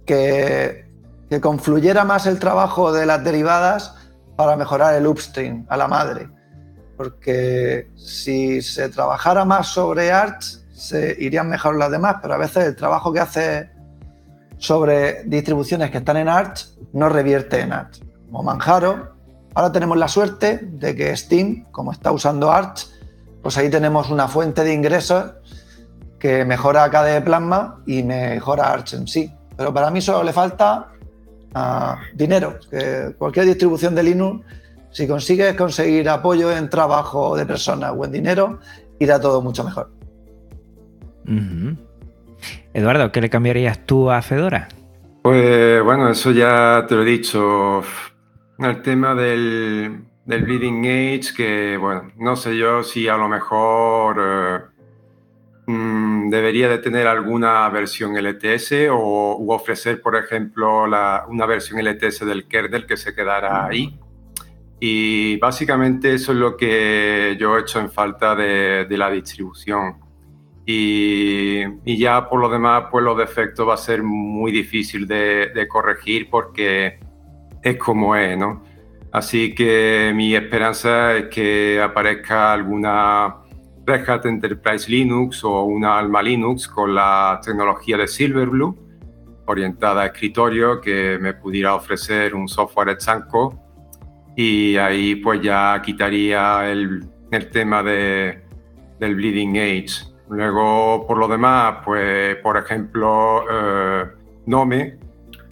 [0.07, 0.87] que,
[1.29, 3.95] que confluyera más el trabajo de las derivadas
[4.37, 6.29] para mejorar el upstream a la madre.
[6.97, 12.67] Porque si se trabajara más sobre Arch, se irían mejor las demás, pero a veces
[12.67, 13.71] el trabajo que hace
[14.59, 18.03] sobre distribuciones que están en Arch no revierte en Arch.
[18.27, 19.15] Como Manjaro,
[19.55, 22.89] ahora tenemos la suerte de que Steam, como está usando Arch,
[23.43, 25.33] pues ahí tenemos una fuente de ingresos
[26.19, 29.33] que mejora KDE Plasma y mejora Arch en sí.
[29.57, 30.89] Pero para mí solo le falta
[31.55, 32.59] ah, dinero.
[32.69, 34.45] Que cualquier distribución de Linux,
[34.91, 38.59] si consigues conseguir apoyo en trabajo de personas o en dinero,
[38.99, 39.94] irá todo mucho mejor.
[42.73, 44.69] Eduardo, ¿qué le cambiarías tú a Fedora?
[45.23, 47.83] Pues bueno, eso ya te lo he dicho.
[48.59, 54.17] El tema del, del Bleeding Age, que bueno, no sé yo si a lo mejor
[54.21, 54.61] eh,
[55.67, 61.83] mm, debería de tener alguna versión LTS o u ofrecer, por ejemplo, la, una versión
[61.83, 63.99] LTS del kernel que se quedara ahí.
[64.79, 70.04] Y básicamente eso es lo que yo he hecho en falta de, de la distribución.
[70.67, 76.29] Y, ya por lo demás, pues los defectos va a ser muy difícil de, corregir
[76.31, 76.99] porque
[77.63, 78.63] es como es, ¿no?
[79.13, 83.37] Así que mi esperanza es que aparezca alguna
[83.87, 88.77] Red Hat Enterprise Linux o una Alma Linux con la tecnología de Silverblue
[89.47, 93.61] orientada a escritorio que me pudiera ofrecer un software estanco
[94.37, 98.43] y ahí pues ya quitaría el, el tema de,
[98.99, 100.14] del Bleeding Age.
[100.29, 104.05] Luego, por lo demás, pues, por ejemplo, eh,
[104.47, 104.99] Nome,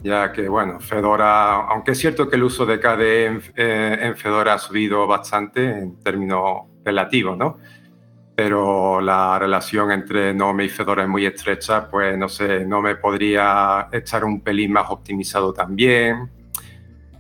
[0.03, 4.17] ya que, bueno, Fedora, aunque es cierto que el uso de KDE en, eh, en
[4.17, 7.59] Fedora ha subido bastante en términos relativos, ¿no?
[8.35, 13.89] Pero la relación entre Nome y Fedora es muy estrecha, pues, no sé, Nome podría
[13.93, 16.31] estar un pelín más optimizado también.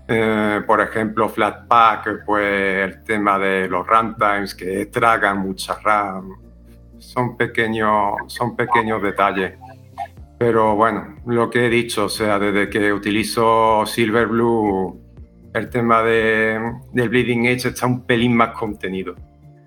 [0.09, 6.41] Eh, por ejemplo, Flatpak, pues el tema de los runtimes que tragan mucha RAM,
[7.03, 9.55] son pequeños, son pequeños detalles.
[10.38, 15.01] Pero bueno, lo que he dicho, o sea, desde que utilizo Silverblue,
[15.55, 16.59] el tema de,
[16.93, 19.15] del Bleeding Edge está un pelín más contenido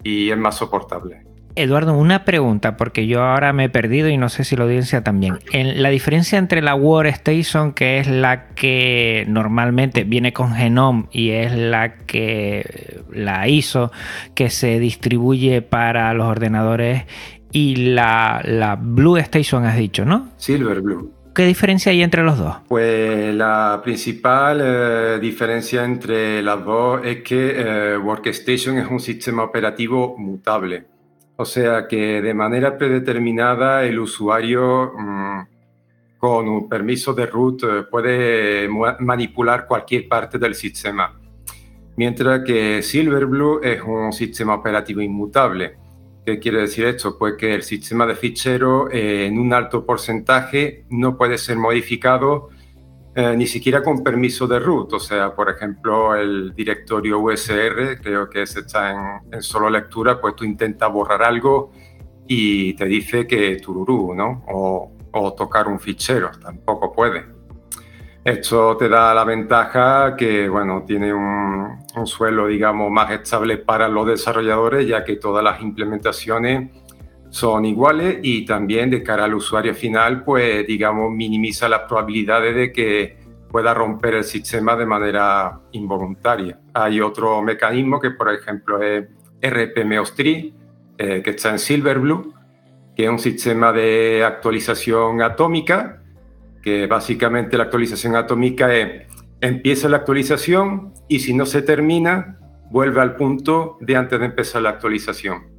[0.03, 1.24] y es más soportable.
[1.55, 5.03] Eduardo, una pregunta, porque yo ahora me he perdido y no sé si la audiencia
[5.03, 5.39] también.
[5.51, 11.31] En la diferencia entre la Workstation, que es la que normalmente viene con Genome y
[11.31, 13.91] es la que la ISO
[14.33, 17.03] que se distribuye para los ordenadores,
[17.51, 20.27] y la, la Blue Station, has dicho, ¿no?
[20.35, 21.13] Silver Blue.
[21.33, 22.55] ¿Qué diferencia hay entre los dos?
[22.67, 29.43] Pues la principal eh, diferencia entre las dos es que eh, Workstation es un sistema
[29.43, 30.94] operativo mutable.
[31.37, 35.41] O sea que de manera predeterminada el usuario mmm,
[36.17, 38.69] con un permiso de root eh, puede
[38.99, 41.19] manipular cualquier parte del sistema.
[41.97, 45.77] Mientras que Silverblue es un sistema operativo inmutable.
[46.25, 47.17] ¿Qué quiere decir esto?
[47.19, 52.49] Pues que el sistema de ficheros eh, en un alto porcentaje no puede ser modificado
[53.17, 54.91] eh, ni siquiera con permiso de root.
[54.91, 60.19] O sea, por ejemplo, el directorio USR, creo que se está en, en, solo lectura,
[60.19, 61.71] pues tú intentas borrar algo
[62.27, 64.43] y te dice que tururú, ¿no?
[64.49, 67.25] O, o tocar un fichero, tampoco puede.
[68.25, 73.87] Esto te da la ventaja que, bueno, tiene un, un, suelo, digamos, más estable para
[73.87, 76.69] los desarrolladores, ya que todas las implementaciones
[77.29, 82.71] son iguales y también de cara al usuario final, pues digamos, minimiza las probabilidades de
[82.71, 83.17] que
[83.49, 86.59] pueda romper el sistema de manera involuntaria.
[86.73, 89.05] Hay otro mecanismo que, por ejemplo, es
[89.41, 90.53] RPMOS3,
[90.97, 92.33] eh, que está en Silverblue,
[92.95, 96.01] que es un sistema de actualización atómica,
[96.61, 99.07] que básicamente la actualización atómica es,
[99.41, 102.39] empieza la actualización y si no se termina,
[102.71, 105.54] vuelve al punto de antes de empezar la actualización.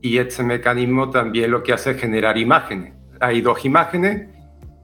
[0.00, 2.94] Y este mecanismo también lo que hace es generar imágenes.
[3.20, 4.28] Hay dos imágenes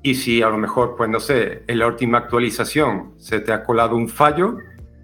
[0.03, 3.65] y si a lo mejor, pues no sé, en la última actualización se te ha
[3.65, 4.59] colado un fallo,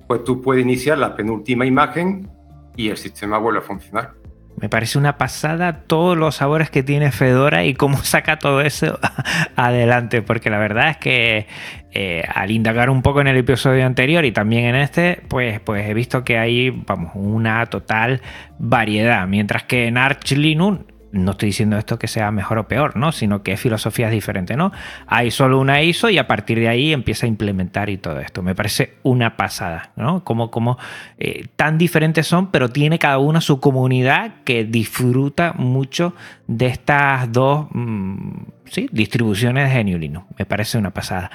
[0.06, 2.28] pues tú puedes iniciar la penúltima imagen
[2.76, 4.19] y el sistema vuelve a funcionar.
[4.60, 8.98] Me parece una pasada todos los sabores que tiene Fedora y cómo saca todo eso
[9.56, 11.46] adelante, porque la verdad es que
[11.92, 15.88] eh, al indagar un poco en el episodio anterior y también en este, pues, pues
[15.88, 18.20] he visto que hay vamos, una total
[18.58, 22.96] variedad, mientras que en Arch Linux no estoy diciendo esto que sea mejor o peor,
[22.96, 23.12] ¿no?
[23.12, 24.72] Sino que filosofía es diferente, ¿no?
[25.06, 28.42] Hay solo una ISO y a partir de ahí empieza a implementar y todo esto.
[28.42, 30.24] Me parece una pasada, ¿no?
[30.24, 30.78] Como, como
[31.18, 36.14] eh, tan diferentes son, pero tiene cada una su comunidad que disfruta mucho
[36.46, 38.88] de estas dos mm, ¿sí?
[38.92, 40.26] distribuciones de.
[40.38, 41.30] Me parece una pasada.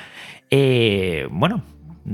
[0.49, 1.63] Eh, bueno,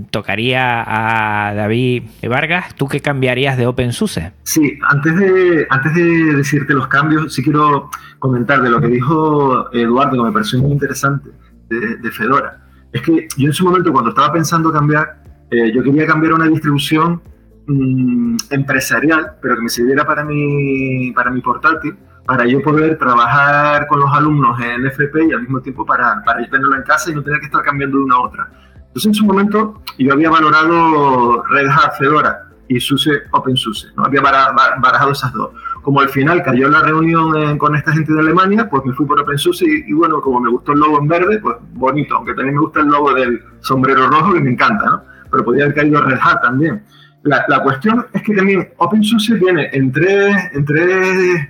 [0.09, 2.75] tocaría a David Vargas.
[2.75, 4.33] ¿Tú qué cambiarías de OpenSUSE?
[4.43, 9.71] Sí, antes de, antes de decirte los cambios, sí quiero comentar de lo que dijo
[9.73, 11.29] Eduardo, que me pareció muy interesante,
[11.69, 12.65] de, Fedora.
[12.91, 16.47] Es que yo en su momento, cuando estaba pensando cambiar, eh, yo quería cambiar una
[16.47, 17.21] distribución
[17.67, 23.87] mm, empresarial, pero que me sirviera para mi, para mi portátil, para yo poder trabajar
[23.87, 27.11] con los alumnos en FP y al mismo tiempo para, para yo tenerlo en casa
[27.11, 28.49] y no tener que estar cambiando de una a otra.
[28.91, 34.05] Entonces en su momento yo había valorado Red Hat Fedora y SUSE OpenSUSE, ¿no?
[34.05, 35.51] había barajado esas dos.
[35.81, 39.19] Como al final cayó la reunión con esta gente de Alemania, pues me fui por
[39.19, 42.55] OpenSUSE y, y, bueno, como me gustó el logo en verde, pues bonito, aunque también
[42.55, 45.03] me gusta el logo del sombrero rojo que me encanta, ¿no?
[45.31, 46.83] Pero podría haber caído Red Hat también.
[47.23, 51.49] La, la cuestión es que también OpenSUSE viene en tres, en tres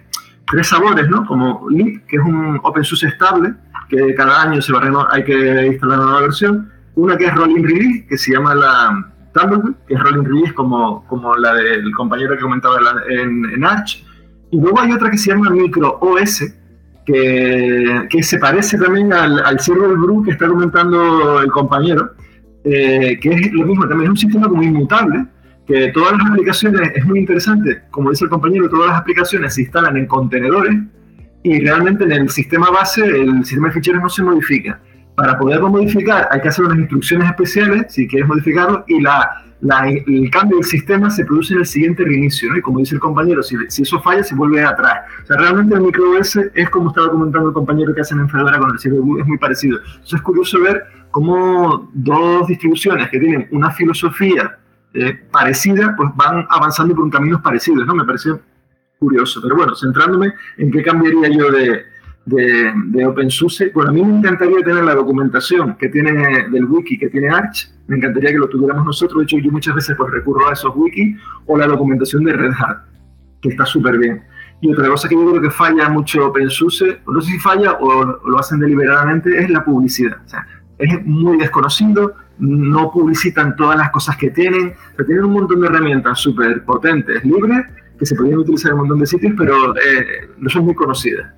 [0.52, 1.26] tres sabores, ¿no?
[1.26, 3.54] Como Leap, que es un OpenSUSE estable,
[3.90, 6.72] que cada año se va a hay que instalar una nueva versión.
[7.02, 11.04] Una que es Rolling Release, que se llama la Tumbleweed, que es Rolling Release como,
[11.08, 12.78] como la del compañero que comentaba
[13.10, 14.06] en, en Arch.
[14.52, 16.44] Y luego hay otra que se llama Micro OS,
[17.08, 22.12] que, que se parece también al, al Server Brew que está comentando el compañero,
[22.66, 25.26] eh, que es lo mismo, también es un sistema como inmutable,
[25.66, 29.64] que todas las aplicaciones, es muy interesante, como dice el compañero, todas las aplicaciones se
[29.64, 30.78] instalan en contenedores
[31.42, 34.80] y realmente en el sistema base el sistema de ficheros no se modifica.
[35.16, 40.30] Para poderlo modificar hay que hacer unas instrucciones especiales si quieres modificarlo y la, el
[40.32, 42.56] cambio del sistema se produce en el siguiente reinicio.
[42.56, 45.06] Y como dice el compañero, si, si, eso falla se vuelve atrás.
[45.24, 48.58] O sea, realmente el microOS es como estaba comentando el compañero que hacen en Fedora
[48.58, 49.78] con el CPU, es muy parecido.
[49.78, 54.58] Entonces es curioso ver cómo dos distribuciones que tienen una filosofía
[54.94, 57.96] eh, parecida, pues van avanzando por caminos parecidos, ¿no?
[57.96, 58.42] Me pareció
[58.98, 59.40] curioso.
[59.42, 61.86] Pero bueno, centrándome en qué cambiaría yo de,
[62.26, 66.98] de, de OpenSUSE, bueno, a mí me encantaría tener la documentación que tiene del wiki,
[66.98, 70.12] que tiene Arch, me encantaría que lo tuviéramos nosotros, de hecho yo muchas veces pues
[70.12, 72.78] recurro a esos wikis, o la documentación de Red Hat,
[73.42, 74.22] que está súper bien.
[74.62, 78.06] Y otra cosa que yo creo que falla mucho OpenSUSE, no sé si falla o
[78.30, 80.20] lo hacen deliberadamente, es la publicidad.
[80.24, 80.46] O sea,
[80.78, 85.68] es muy desconocido, no publicitan todas las cosas que tienen, pero tienen un montón de
[85.68, 87.66] herramientas súper potentes, libres,
[87.98, 91.32] que se podrían utilizar en un montón de sitios, pero eh, no son muy conocidas.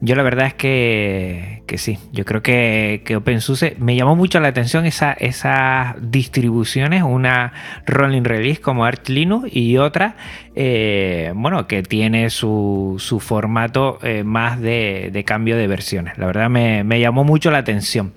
[0.00, 4.46] Yo la verdad es que, sí, yo creo que, que, OpenSUSE me llamó mucho la
[4.46, 7.52] atención esa, esas distribuciones, una
[7.84, 10.14] rolling release como Arch Linux y otra,
[10.54, 16.16] eh, bueno, que tiene su, su formato eh, más de, de, cambio de versiones.
[16.16, 18.12] La verdad me, me llamó mucho la atención.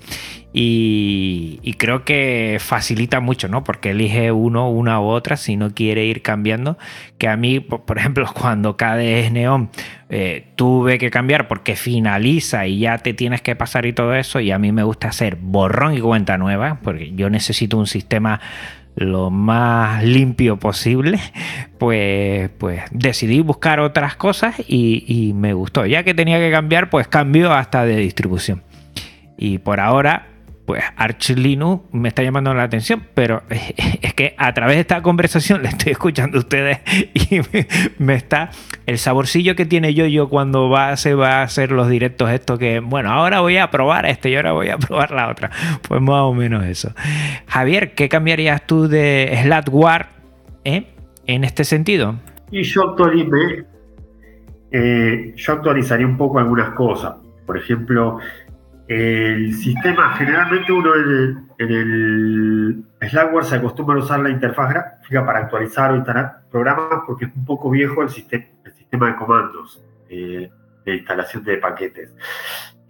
[0.54, 3.64] Y, creo que facilita mucho, ¿no?
[3.64, 6.78] Porque elige uno, una u otra si no quiere ir cambiando.
[7.18, 9.70] Que a mí, por ejemplo, cuando KDE Neon
[10.10, 14.40] eh, tuve que cambiar porque finaliza y ya te tienes que pasar y todo eso.
[14.40, 18.42] Y a mí me gusta hacer borrón y cuenta nueva, porque yo necesito un sistema
[18.96, 21.20] lo más limpio posible,
[21.78, 25.86] pues, pues decidí buscar otras cosas y, me gustó.
[25.86, 28.64] Ya que tenía que cambiar, pues cambio hasta de distribución.
[29.38, 30.28] Y por ahora
[30.72, 35.02] pues Arch Linux me está llamando la atención, pero es que a través de esta
[35.02, 36.80] conversación le estoy escuchando a ustedes
[37.14, 37.42] y
[38.00, 38.52] me, está
[38.86, 42.58] el saborcillo que tiene yo yo cuando va, se va a hacer los directos esto
[42.58, 45.52] que, bueno, ahora voy a probar este y ahora voy a probar la otra.
[45.86, 46.94] Pues más o menos eso.
[47.48, 50.06] Javier, ¿qué cambiarías tú de Slackware
[50.64, 50.86] eh,
[51.28, 52.16] en este sentido?
[52.50, 52.96] Y yo
[54.72, 57.16] eh, yo actualizaría un poco algunas cosas.
[57.46, 58.20] Por ejemplo,
[58.94, 65.40] el sistema, generalmente uno en el, Slackware se acostumbra a usar la interfaz gráfica para
[65.40, 69.82] actualizar o instalar programas porque es un poco viejo el sistema, el sistema de comandos
[70.10, 70.52] eh,
[70.86, 72.14] de instalación de paquetes.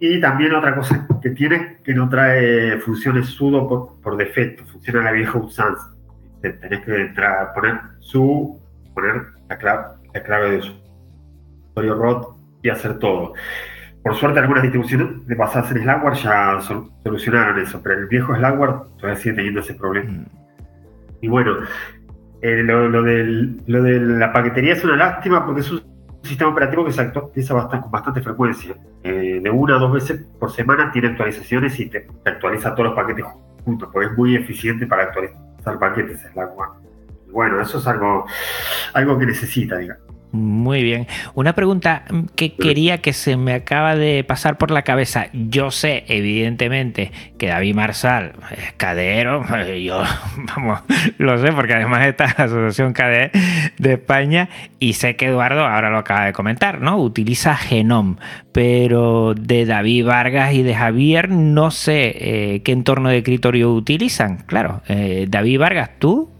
[0.00, 5.12] Y también otra cosa que tiene que no trae funciones sudo por, defecto, funciona la
[5.12, 5.94] vieja usanza.
[6.40, 8.60] Tenés que entrar, poner su,
[8.92, 10.72] poner la clave, la clave de su
[11.70, 13.34] usuario ROT y hacer todo.
[14.02, 16.60] Por suerte, algunas distribuciones de basadas en Slackware ya
[17.04, 20.10] solucionaron eso, pero el viejo Slackware todavía sigue teniendo ese problema.
[20.10, 20.26] Mm.
[21.20, 21.58] Y bueno,
[22.40, 25.82] eh, lo, de la paquetería es una lástima porque es un
[26.22, 28.74] sistema operativo que se actualiza bastante, con bastante frecuencia.
[29.04, 32.96] Eh, de una a dos veces por semana tiene actualizaciones y te, actualiza todos los
[32.96, 33.24] paquetes
[33.64, 36.70] juntos, porque es muy eficiente para actualizar paquetes Slackware.
[37.28, 38.26] Y bueno, eso es algo,
[38.94, 40.11] algo que necesita, digamos.
[40.32, 41.06] Muy bien.
[41.34, 42.04] Una pregunta
[42.36, 45.26] que quería que se me acaba de pasar por la cabeza.
[45.34, 49.44] Yo sé, evidentemente, que David Marsal es cadero.
[49.84, 50.02] Yo,
[50.56, 50.80] vamos,
[51.18, 53.30] lo sé porque además está la Asociación KDE
[53.76, 56.96] de España y sé que Eduardo, ahora lo acaba de comentar, ¿no?
[56.96, 58.16] Utiliza Genome.
[58.52, 64.38] Pero de David Vargas y de Javier no sé eh, qué entorno de escritorio utilizan.
[64.46, 66.30] Claro, eh, David Vargas, ¿tú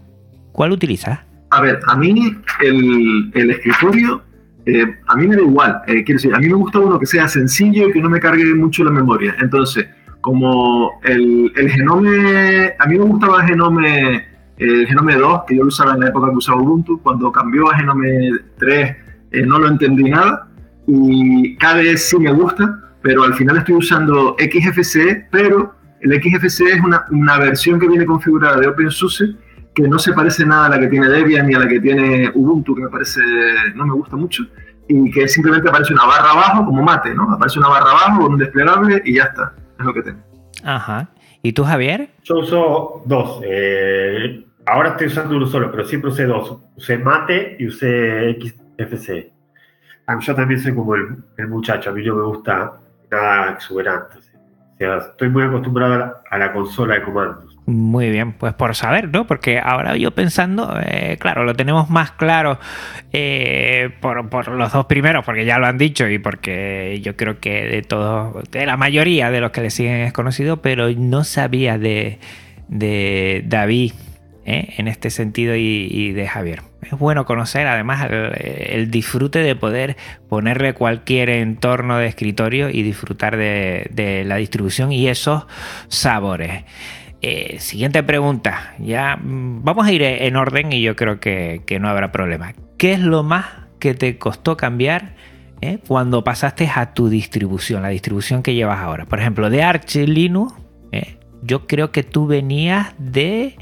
[0.51, 1.19] cuál utilizas?
[1.53, 4.23] A ver, a mí el, escritorio,
[4.65, 5.81] eh, a mí me da igual.
[5.85, 8.19] Eh, quiero decir, a mí me gusta uno que sea sencillo y que no me
[8.19, 9.35] cargue mucho la memoria.
[9.39, 9.87] Entonces,
[10.19, 14.25] como el, el Genome, a mí me gustaba el Genome,
[14.57, 16.99] el Genome 2, que yo lo usaba en la época que usaba Ubuntu.
[17.03, 18.95] Cuando cambió a Genome 3
[19.31, 20.47] eh, no lo entendí nada.
[20.87, 26.81] Y KDE sí me gusta, pero al final estoy usando XFCE, pero el XFCE es
[26.81, 29.35] una, una versión que viene configurada de OpenSUSE
[29.73, 32.31] que no se parece nada a la que tiene Debian ni a la que tiene
[32.33, 33.21] Ubuntu, que me parece,
[33.75, 34.43] no me gusta mucho,
[34.87, 37.31] y que simplemente aparece una barra abajo como mate, ¿no?
[37.31, 40.19] Aparece una barra abajo con un desplegable y ya está, es lo que tengo.
[40.63, 41.09] Ajá.
[41.41, 42.09] ¿Y tú, Javier?
[42.23, 43.41] Yo uso dos.
[43.43, 46.57] Eh, ahora estoy usando uno solo, pero siempre usé dos.
[46.77, 49.33] Usé mate y usé XFC.
[50.07, 52.73] Ah, yo también soy como el, muchacho, a mí no me gusta
[53.11, 54.17] nada exuberante.
[54.17, 57.52] O sea, estoy muy acostumbrado a la consola de comandos.
[57.65, 59.25] Muy bien, pues por saber, ¿no?
[59.25, 62.59] Porque ahora yo pensando, eh, claro, lo tenemos más claro
[63.13, 67.65] eh, por, los dos primeros, porque ya lo han dicho y porque yo creo que
[67.65, 71.77] de todos, de la mayoría de los que le siguen es conocido, pero no sabía
[71.77, 72.19] de,
[72.67, 73.93] David
[74.45, 74.73] ¿eh?
[74.77, 76.63] en este sentido y, de Javier.
[76.81, 79.95] Es bueno conocer además el, disfrute de poder
[80.27, 85.47] ponerle cualquier entorno de escritorio y disfrutar de la distribución y esos
[85.87, 86.65] sabores.
[87.25, 88.73] Eh, siguiente pregunta.
[88.79, 92.53] Ya mm, vamos a ir en orden y yo creo que, no habrá problema.
[92.77, 93.45] ¿Qué es lo más
[93.79, 95.15] que te costó cambiar
[95.61, 99.05] eh, cuando pasaste a tu distribución, la distribución que llevas ahora?
[99.05, 100.53] Por ejemplo, de Arch Linux,
[100.91, 103.55] eh, yo creo que tú venías de,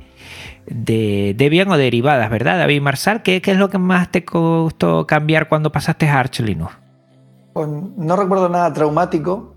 [0.66, 3.22] de Debian o derivadas, ¿verdad, David Marsal?
[3.22, 6.74] ¿Qué, ¿Qué, es lo que más te costó cambiar cuando pasaste a Arch Linux?
[7.54, 9.54] Pues no recuerdo nada traumático,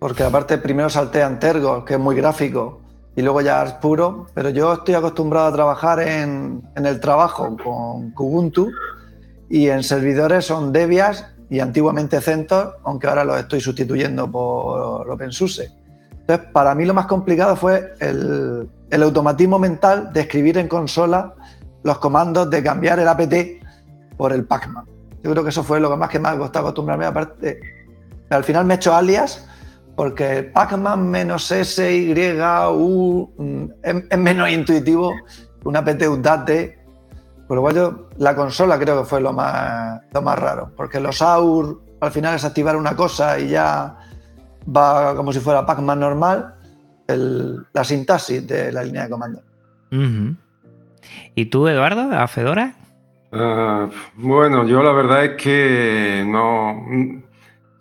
[0.00, 2.80] porque aparte primero salté a Antergo, que es muy gráfico,
[3.18, 8.12] y luego ya es puro, pero yo estoy acostumbrado a trabajar en, el trabajo con
[8.12, 8.70] Kubuntu
[9.50, 15.68] y en servidores son Debias y antiguamente CentOS, aunque ahora los estoy sustituyendo por OpenSUSE.
[16.12, 18.70] Entonces, para mí lo más complicado fue el,
[19.02, 21.34] automatismo mental de escribir en consola
[21.82, 23.34] los comandos de cambiar el apt
[24.16, 24.84] por el pacman.
[25.24, 27.06] Yo creo que eso fue lo que más que me ha costado acostumbrarme.
[27.06, 27.58] Aparte,
[28.30, 29.44] al final me he hecho alias
[29.98, 32.14] porque Pacman menos S, Y,
[32.70, 35.12] U mm, es, menos intuitivo
[35.60, 36.78] que una PT Udate.
[37.48, 41.00] Por lo cual yo, la consola creo que fue lo más, lo más raro, porque
[41.00, 43.98] los AUR al final es activar una cosa y ya
[44.64, 46.54] va como si fuera Pacman normal,
[47.72, 49.42] la sintaxis de la línea de comando.
[51.34, 52.76] ¿Y tú, Eduardo, a Fedora?
[53.32, 57.26] Ah, bueno, yo la verdad es que no,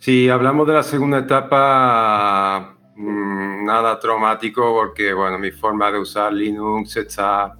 [0.08, 6.32] si hablamos de la segunda etapa, mm, nada traumático porque, bueno, mi forma de usar
[6.32, 7.53] Linux está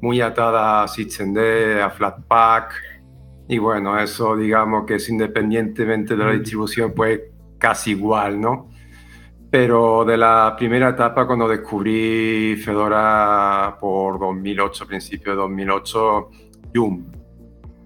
[0.00, 2.74] muy atada a SystemD, a Flatpak,
[3.48, 7.22] y bueno, eso digamos que es independientemente de la distribución, pues
[7.58, 8.70] casi igual, ¿no?
[9.50, 16.30] Pero de la primera etapa, cuando descubrí Fedora por 2008, principio de 2008,
[16.72, 17.04] Yum,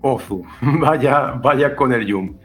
[0.02, 2.43] Ozu, vaya, vaya con el Yum.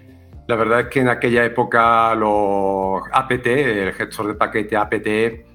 [0.50, 5.46] La verdad es que en aquella época los APT, el gestor de paquete APT,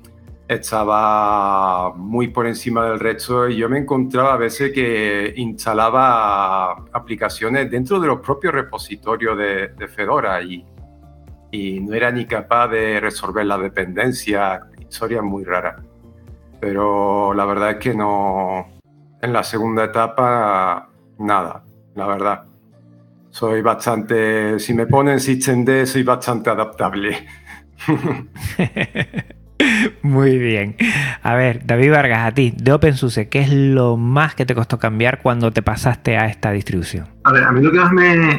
[0.47, 7.69] estaba muy por encima del resto y yo me encontraba a veces que instalaba aplicaciones
[7.73, 10.65] dentro de los propios repositorios de, Fedora y,
[11.51, 15.83] y, no era ni capaz de resolver la dependencia, historia muy rara.
[16.61, 18.69] Pero la verdad es que no,
[19.21, 20.89] en la segunda etapa,
[21.19, 21.65] nada,
[21.97, 22.54] la verdad
[23.35, 27.27] soy bastante, si me ponen D, soy bastante adaptable.
[30.03, 30.77] Muy bien.
[31.21, 34.79] A ver, David Vargas, a ti, de OpenSUSE, ¿qué es lo más que te costó
[34.79, 37.09] cambiar cuando te pasaste a esta distribución?
[37.25, 37.93] A ver, a mí lo que más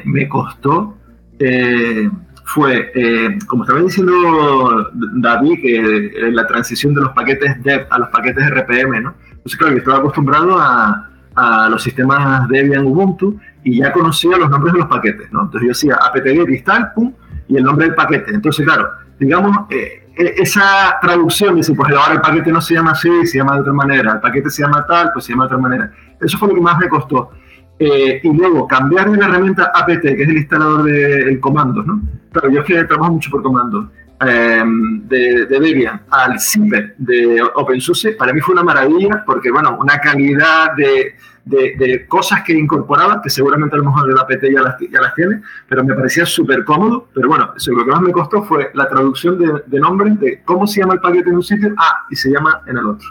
[0.06, 0.98] me, costó
[1.40, 2.10] eh,
[2.46, 8.08] fue, eh, como estaba diciendo David, que la transición de los paquetes dev a los
[8.08, 9.14] paquetes RPM, ¿no?
[9.30, 14.50] Entonces, claro, yo estaba acostumbrado a, a los sistemas Debian Ubuntu y ya conocía los
[14.50, 15.44] nombres de los paquetes, ¿no?
[15.44, 17.14] Entonces yo decía apt-get install, pum,
[17.48, 18.34] y el nombre del paquete.
[18.34, 22.92] Entonces, claro, digamos, eh, eh, esa traducción, dice, pues ahora el paquete no se llama
[22.92, 25.48] así, se llama de otra manera, el paquete se llama tal, pues se llama de
[25.48, 25.92] otra manera.
[26.22, 27.32] Eso fue lo que más me costó.
[27.80, 31.86] eh, y luego cambiar de la herramienta apt, que es el instalador de el comandos,
[31.86, 32.02] ¿no?
[32.32, 33.88] Claro, yo es que trabajo mucho por comandos.
[34.22, 40.00] Em, de, Debian al zipper de OpenSUSE, para mí fue una maravilla porque, bueno, una
[40.00, 44.76] calidad de, de, cosas que incorporaba, que seguramente a lo mejor el APT ya las,
[44.80, 47.10] ya las tiene, pero me parecía súper cómodo.
[47.14, 50.66] Pero bueno, lo que más me costó fue la traducción de, de nombres de cómo
[50.66, 53.10] se llama el paquete en un sitio, ah, y se llama en el otro,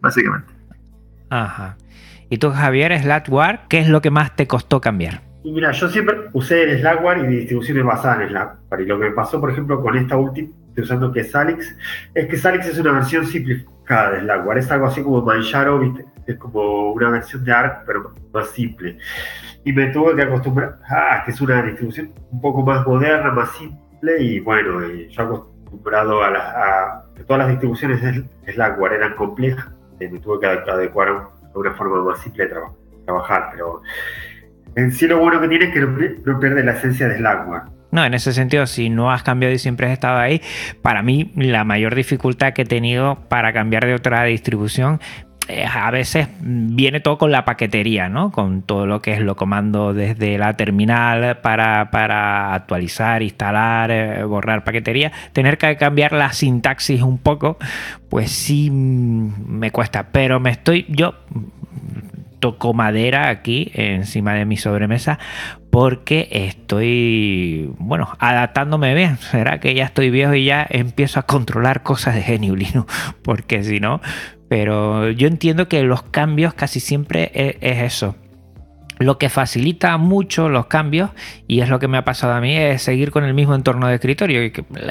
[0.00, 0.52] básicamente.
[1.30, 1.76] Ajá.
[2.28, 5.29] ¿Y tú, Javier, Slackware, qué es lo que más te costó cambiar?
[5.44, 8.82] Mira, yo siempre usé el Slackware y distribuciones basadas en Slackware.
[8.82, 11.76] Y lo que me pasó, por ejemplo, con esta última, estoy usando que es Salix,
[12.14, 14.58] es que Salix es una versión simplificada de Slackware.
[14.58, 16.04] Es algo así como Manjaro, ¿viste?
[16.26, 18.98] es como una versión de ARC, pero más simple.
[19.64, 23.50] Y me tuve que acostumbrar a que es una distribución un poco más moderna, más
[23.52, 24.22] simple.
[24.22, 29.68] Y bueno, yo acostumbrado a, a, que todas las distribuciones de Slackware eran complejas,
[29.98, 32.54] y me tuve que adecuar a una forma más simple de
[33.04, 33.50] trabajar.
[33.52, 33.82] Pero
[34.76, 37.70] en sí lo bueno que tiene es que no, pierde la esencia del agua.
[37.92, 40.40] No, en ese sentido, si no has cambiado y siempre has estado ahí,
[40.80, 45.00] para mí la mayor dificultad que he tenido para cambiar de otra distribución
[45.72, 48.30] a veces viene todo con la paquetería, ¿no?
[48.30, 54.24] Con todo lo que es lo comando desde la terminal para, para actualizar, instalar, eh,
[54.24, 55.12] borrar paquetería.
[55.32, 57.58] Tener que cambiar la sintaxis un poco,
[58.08, 60.08] pues sí mm, me cuesta.
[60.12, 61.14] Pero me estoy, yo
[62.40, 65.18] toco madera aquí encima de mi sobremesa
[65.70, 69.18] porque estoy, bueno, adaptándome bien.
[69.18, 72.54] Será que ya estoy viejo y ya empiezo a controlar cosas de genio
[73.22, 74.00] porque si no,
[74.48, 78.16] pero yo entiendo que los cambios casi siempre es, es eso.
[78.98, 81.10] Lo que facilita mucho los cambios,
[81.48, 83.86] y es lo que me ha pasado a mí, es seguir con el mismo entorno
[83.86, 84.42] de escritorio.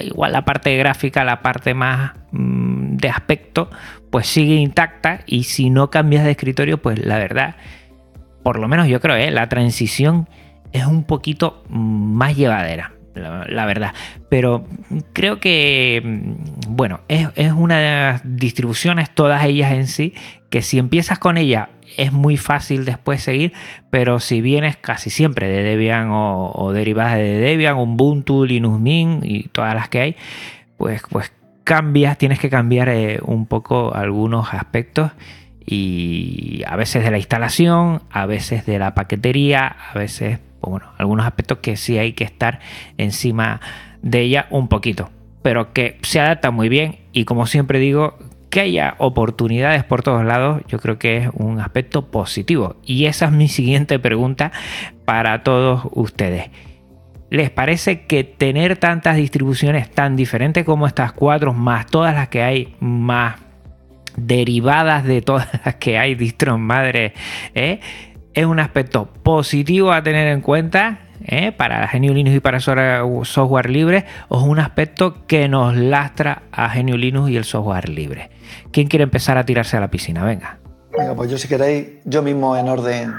[0.02, 2.59] Igual la parte gráfica, la parte más mm,
[3.00, 3.70] de aspecto,
[4.10, 5.22] pues sigue intacta.
[5.26, 7.56] Y si no cambias de escritorio, pues la verdad,
[8.44, 9.32] por lo menos yo creo, ¿eh?
[9.32, 10.28] la transición
[10.72, 13.94] es un poquito más llevadera la, verdad.
[14.30, 14.66] Pero
[15.14, 20.14] creo que, mm, bueno, es, es, una de las distribuciones, todas ellas en sí,
[20.50, 23.54] que si empiezas con ella es muy fácil después seguir,
[23.90, 29.44] pero si vienes casi siempre de Debian o, derivadas de Debian, Ubuntu, Linux Mint y
[29.50, 30.16] todas las que hay,
[30.78, 31.32] pues, pues
[31.70, 35.12] cambias, tienes que cambiar eh, un poco algunos aspectos
[35.64, 40.88] y a veces de la instalación, a veces de la paquetería, a veces, pues bueno,
[40.98, 42.60] algunos aspectos que sí hay que estar
[42.98, 43.62] encima
[44.02, 45.12] de ella un poquito,
[45.44, 48.18] pero que se adapta muy bien y como siempre digo,
[48.50, 52.78] que haya oportunidades por todos lados, yo creo que es un aspecto positivo.
[52.84, 54.52] Y esa es mi siguiente pregunta
[55.06, 56.50] para todos ustedes.
[57.30, 62.42] ¿Les parece que tener tantas distribuciones tan diferentes como estas cuatro, más todas las que
[62.42, 63.36] hay, más
[64.18, 67.14] derivadas de todas las que hay, distros madre,
[67.54, 67.80] eh,
[68.34, 71.00] es un aspecto positivo a tener en cuenta?
[71.26, 71.52] ¿eh?
[71.52, 76.70] para Genio Linux y para software libre o es un aspecto que nos lastra a
[76.70, 78.30] Genio Linux y el software libre.
[78.72, 80.24] ¿Quién quiere empezar a tirarse a la piscina?
[80.24, 80.60] Venga.
[80.98, 83.14] Venga, pues yo si queréis, yo mismo en orden.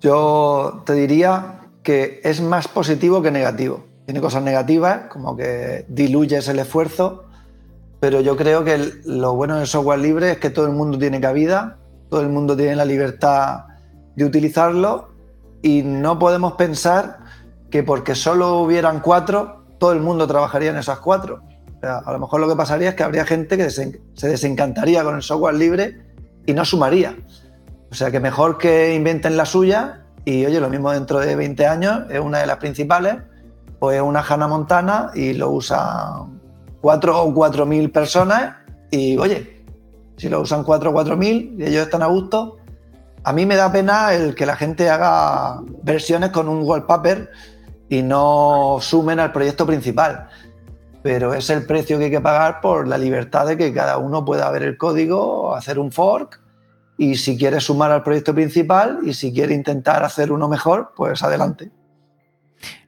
[0.00, 3.84] Yo te diría que es más positivo que negativo.
[4.06, 7.26] Tiene cosas negativas, como que diluyes el esfuerzo,
[8.00, 11.20] pero yo creo que lo bueno del software libre es que todo el mundo tiene
[11.20, 11.78] cabida,
[12.08, 13.66] todo el mundo tiene la libertad
[14.16, 15.10] de utilizarlo
[15.62, 17.20] y no podemos pensar
[17.70, 21.42] que porque solo hubieran cuatro, todo el mundo trabajaría en esas cuatro.
[21.82, 25.22] a lo mejor lo que pasaría es que habría gente que se desencantaría con el
[25.22, 26.00] software libre
[26.46, 27.16] y no sumaría.
[27.90, 31.66] O sea que mejor que inventen la suya y oye, lo mismo dentro de 20
[31.66, 33.16] años es una de las principales,
[33.78, 36.40] o es una Hannah Montana y lo usan
[36.80, 38.56] cuatro o cuatro mil personas
[38.90, 39.64] y oye,
[40.16, 42.58] si lo usan cuatro o cuatro mil y ellos están a gusto,
[43.22, 47.30] a mí me da pena el que la gente haga versiones con un wallpaper
[47.88, 50.28] y no sumen al proyecto principal.
[51.02, 54.24] Pero es el precio que hay que pagar por la libertad de que cada uno
[54.24, 56.40] pueda ver el código, hacer un fork
[56.96, 61.22] y si quiere sumar al proyecto principal y si quiere intentar hacer uno mejor, pues
[61.22, 61.70] adelante.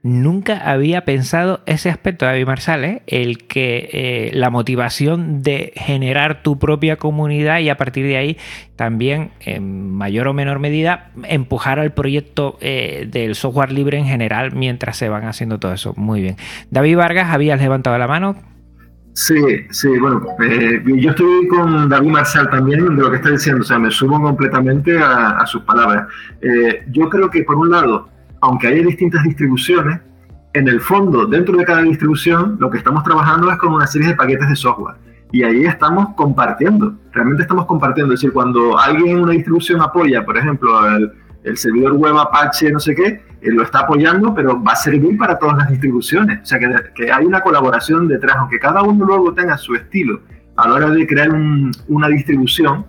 [0.03, 3.03] Nunca había pensado ese aspecto, David Marsal, ¿eh?
[3.09, 8.39] el que eh, la motivación de generar tu propia comunidad y a partir de ahí
[8.77, 14.53] también, en mayor o menor medida, empujar al proyecto eh, del software libre en general
[14.55, 15.93] mientras se van haciendo todo eso.
[15.97, 16.37] Muy bien.
[16.71, 18.56] David Vargas, ¿habías levantado la mano?
[19.17, 20.23] Sí, sí, bueno,
[20.85, 24.21] yo estoy con David Marsal también de lo que está diciendo, o sea, me sumo
[24.21, 26.07] completamente a, sus palabras.
[26.89, 28.11] yo creo que por un lado,
[28.43, 30.01] aunque haya distintas distribuciones,
[30.53, 34.09] en el fondo, dentro de cada distribución, lo que estamos trabajando es con una serie
[34.09, 34.97] de paquetes de software.
[35.33, 38.13] Y ahí estamos compartiendo, realmente estamos compartiendo.
[38.13, 41.11] Es decir, cuando alguien en una distribución apoya, por ejemplo, el
[41.57, 43.07] servidor web Apache, no sé qué,
[43.41, 46.41] eh, lo está apoyando, pero va a servir para todas las distribuciones.
[46.43, 50.21] O sea, que, que hay una colaboración detrás, aunque cada uno luego tenga su estilo
[50.57, 51.31] a la hora de crear
[51.89, 52.87] una distribución.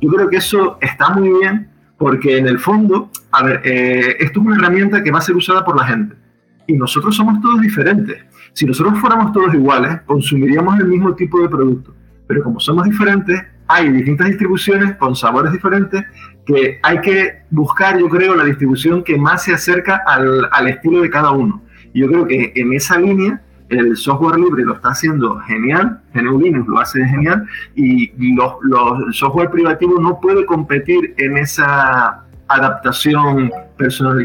[0.00, 4.40] Yo creo que eso está muy bien porque en el fondo, a ver, eh, esto
[4.40, 6.16] es una herramienta que va a ser usada por la gente
[6.66, 8.16] y nosotros somos todos diferentes.
[8.52, 11.94] Si nosotros fuéramos todos iguales, consumiríamos el mismo tipo de producto.
[12.26, 16.04] Pero como somos diferentes, hay distintas distribuciones con sabores diferentes
[16.52, 21.00] que hay que buscar, yo creo, la distribución que más se acerca al, al estilo
[21.00, 21.62] de cada uno.
[21.92, 26.40] Y yo creo que en esa línea el software libre lo está haciendo genial, GNU
[26.40, 32.24] Linux lo hace genial y los, los, el software privativo no puede competir en esa
[32.48, 33.50] adaptación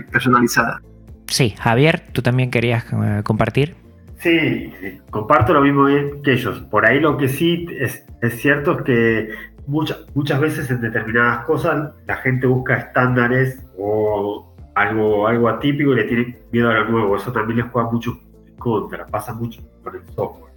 [0.10, 0.82] personalizada.
[1.28, 3.76] Sí, Javier, ¿tú también querías eh, compartir?
[4.18, 4.72] Sí,
[5.12, 5.86] comparto lo mismo
[6.24, 6.60] que ellos.
[6.72, 9.30] Por ahí lo que sí es, es cierto es que
[9.68, 15.95] muchas, muchas veces en determinadas cosas la gente busca estándares o algo, algo atípico y
[15.95, 17.16] le tiene miedo a lo nuevo.
[17.16, 20.53] Eso también les juega mucho en contra, pasa mucho con el software.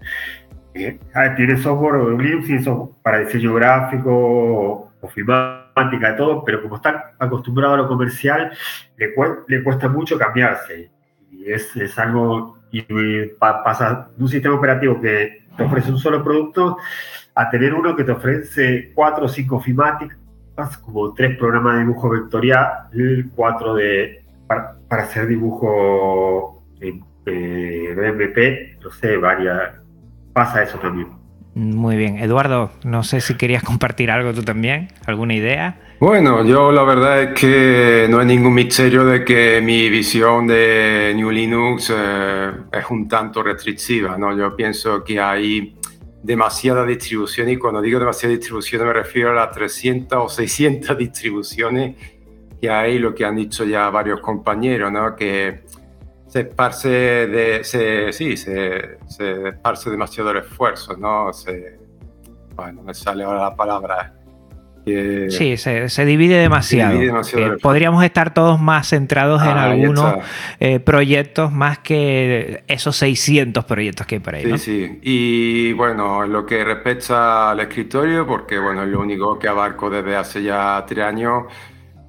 [0.75, 0.99] Eh,
[1.37, 4.11] tiene software Linux y software para diseño gráfico
[5.01, 8.53] o, filmática, todo, pero como está acostumbrado a lo comercial,
[8.97, 9.15] le,
[9.47, 10.91] le cuesta mucho cambiarse.
[11.31, 12.83] Y es, es algo, y
[13.39, 16.79] pasa de un sistema operativo que te ofrece un solo producto
[17.39, 20.19] a tener uno que te ofrece cuatro o cinco filmáticas,
[20.85, 22.89] como tres programas de dibujo vectorial,
[23.37, 29.75] cuatro de, para, para hacer dibujo en BMP, no sé, varias,
[30.33, 31.17] pasa eso también.
[31.55, 32.19] Muy bien.
[32.19, 35.79] Eduardo, no sé si querías compartir algo tú también, alguna idea.
[36.01, 41.13] Bueno, yo la verdad es que no hay ningún misterio de que mi visión de
[41.17, 44.37] New Linux eh, es un tanto restrictiva, ¿no?
[44.37, 45.78] Yo pienso que hay
[46.23, 51.97] demasiada distribución y cuando digo demasiada distribución me refiero a las 300 o 600 distribuciones
[52.61, 55.15] que hay, lo que han dicho ya varios compañeros, ¿no?
[55.15, 55.65] Que
[56.27, 61.33] se esparce de, se, sí, se, se esparce demasiado el esfuerzo, ¿no?
[61.33, 61.79] Se,
[62.55, 64.18] bueno, me sale ahora la palabra.
[64.89, 66.93] Que sí, se, se, divide demasiado.
[66.93, 70.15] Se divide demasiado eh, podríamos estar todos más centrados ah, en algunos
[70.61, 74.45] eh, proyectos más que esos 600 proyectos que hay por ahí.
[74.45, 74.59] Sí, ¿no?
[74.59, 74.99] sí.
[75.03, 79.91] Y bueno, en lo que respecta al escritorio, porque bueno, es lo único que abarco
[79.91, 81.45] desde hace ya tres años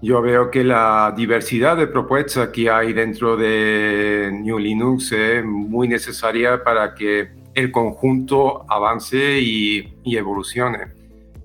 [0.02, 5.90] yo veo que la diversidad de propuestas que hay dentro de New Linux es muy
[5.90, 10.99] necesaria para que el conjunto avance y, y evolucione.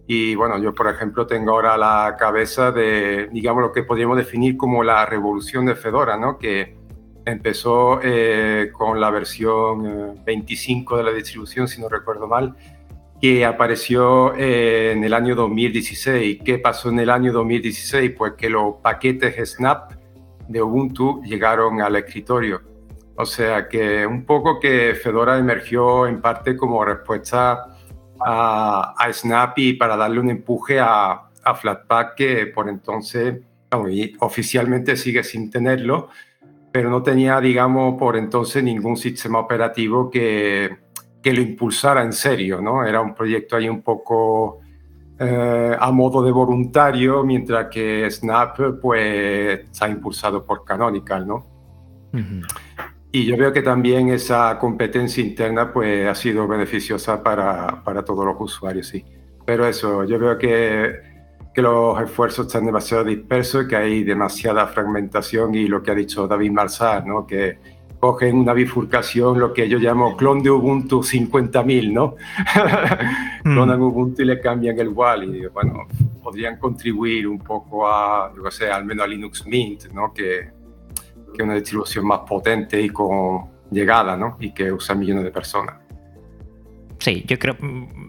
[0.06, 4.56] Y bueno, yo por ejemplo tengo ahora la cabeza de, digamos, lo que podríamos definir
[4.56, 6.38] como la revolución de Fedora, ¿no?
[6.38, 6.76] Que
[7.24, 12.54] empezó eh, con la versión 25 eh, de la distribución, si no recuerdo mal,
[13.20, 16.40] que apareció eh, en el año 2016.
[16.44, 18.12] ¿Qué pasó en el año 2016?
[18.16, 19.92] Pues que los paquetes Snap
[20.48, 22.60] de Ubuntu llegaron al escritorio.
[23.16, 27.73] O sea que un poco que Fedora emergió en parte como respuesta
[28.20, 31.20] a, a Snap y para darle un empuje a,
[31.60, 33.42] Flatpak que por entonces
[34.20, 36.08] oficialmente sigue sin tenerlo,
[36.72, 40.78] pero no tenía, digamos, por entonces ningún sistema operativo que,
[41.22, 42.82] que lo impulsara en serio, ¿no?
[42.84, 44.60] Era un proyecto ahí un poco
[45.18, 51.46] eh, a modo de voluntario, mientras que Snap, pues, está impulsado por Canonical, ¿no?
[53.14, 58.26] Y yo veo que también esa competencia interna, pues, ha sido beneficiosa para, para todos
[58.26, 59.04] los usuarios, sí.
[59.46, 60.96] Pero eso, yo veo que,
[61.54, 66.26] que los esfuerzos están demasiado dispersos, que hay demasiada fragmentación y lo que ha dicho
[66.26, 67.24] David Marsar, ¿no?
[67.24, 67.56] Que
[68.00, 72.16] cogen una bifurcación, lo que yo llamo clon de Ubuntu 50.000, ¿no?
[73.44, 75.86] Clonan Ubuntu y le cambian el WAL y, bueno,
[76.20, 80.12] podrían contribuir un poco a, yo sé, al menos a Linux Mint, ¿no?
[80.12, 80.63] Que,
[81.34, 84.36] que una distribución más potente y con llegada, ¿no?
[84.40, 85.76] Y que usa millones de personas.
[86.98, 87.56] Sí, yo creo,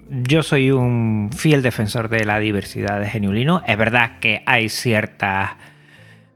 [0.09, 3.63] yo soy un fiel defensor de la diversidad de GNU Linux.
[3.67, 5.51] Es verdad que hay ciertas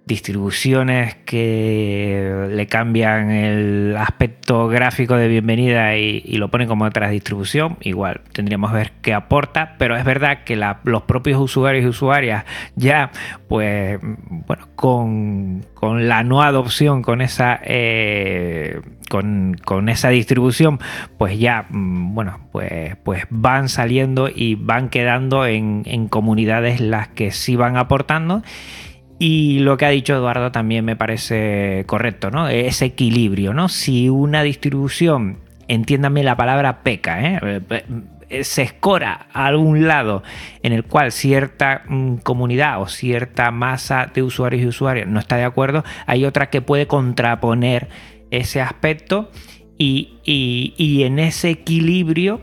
[0.09, 7.77] distribuciones que le cambian el aspecto gráfico de bienvenida y, lo ponen como otra distribución,
[7.81, 12.45] igual tendríamos que ver qué aporta, pero es verdad que los propios usuarios y usuarias
[12.75, 13.11] ya,
[13.47, 20.79] pues, bueno, con, con la no adopción, con esa, eh, con, con, esa distribución,
[21.19, 27.55] pues ya, bueno, pues, pues van saliendo y van quedando en comunidades las que sí
[27.55, 28.41] van aportando.
[29.19, 32.47] Y lo que ha dicho Eduardo también me parece correcto, ¿no?
[32.47, 33.67] Ese equilibrio, ¿no?
[33.67, 37.61] Si una distribución, entiéndame la palabra peca, ¿eh?
[38.29, 40.23] eh, se escora a algún lado
[40.63, 45.35] en el cual cierta mm, comunidad o cierta masa de usuarios y usuarias no está
[45.35, 47.89] de acuerdo, hay otra que puede contraponer
[48.31, 49.31] ese aspecto
[49.77, 52.41] y, en ese equilibrio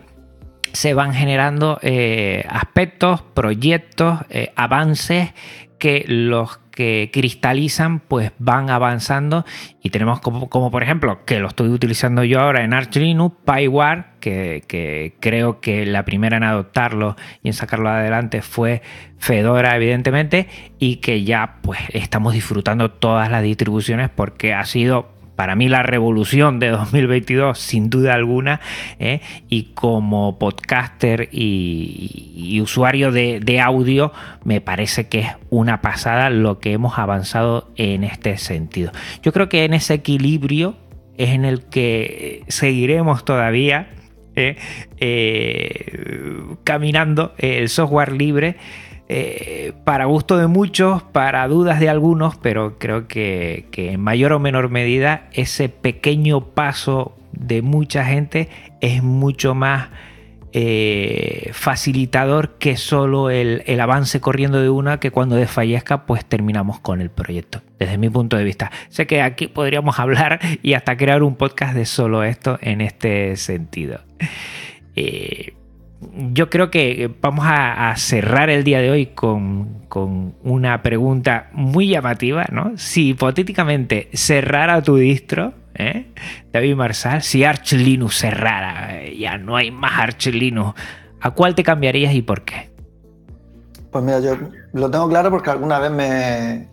[0.73, 5.33] se van generando eh, aspectos, proyectos, eh, avances
[5.79, 9.45] que los que cristalizan pues van avanzando.
[9.83, 14.05] Y tenemos como, por ejemplo que lo estoy utilizando yo ahora en Arch Linux, PyWare
[14.21, 18.83] que, que, creo que la primera en adoptarlo y en sacarlo adelante fue
[19.19, 20.49] Fedora evidentemente
[20.79, 25.83] y que ya pues estamos disfrutando todas las distribuciones porque ha sido para mí la
[25.83, 28.61] revolución de 2022 sin duda alguna
[28.99, 29.21] ¿eh?
[29.49, 34.13] y como podcaster y, usuario de, audio
[34.45, 38.93] me parece que es una pasada lo que hemos avanzado en este sentido.
[39.23, 40.77] Yo creo que en ese equilibrio
[41.17, 43.89] es en el que seguiremos todavía
[44.37, 44.57] ¿eh?
[44.99, 48.57] Eh, caminando el software libre
[49.09, 54.41] eh, para gusto de muchos, para dudas de algunos, pero creo que, en mayor o
[54.41, 58.49] menor medida ese pequeño paso de mucha gente
[58.81, 59.91] es mucho más
[60.53, 67.01] eh, facilitador que solo el, avance corriendo de una que cuando desfallezca pues terminamos con
[67.01, 68.73] el proyecto, desde mi punto de vista.
[68.89, 73.37] Sé que aquí podríamos hablar y hasta crear un podcast de solo esto en este
[73.37, 74.01] sentido.
[74.97, 75.55] Eh,
[76.01, 79.85] yo creo que vamos a, cerrar el día de hoy con,
[80.43, 82.73] una pregunta muy llamativa, ¿no?
[82.77, 86.13] Si hipotéticamente cerrara tu distro, ¿eh?
[86.53, 90.79] David Marsal, si Arch Linux cerrara, ya no hay más Arch Linux,
[91.21, 92.71] ¿a cuál te cambiarías y por qué?
[93.91, 94.37] Pues mira, yo
[94.75, 96.69] lo tengo claro porque alguna vez me...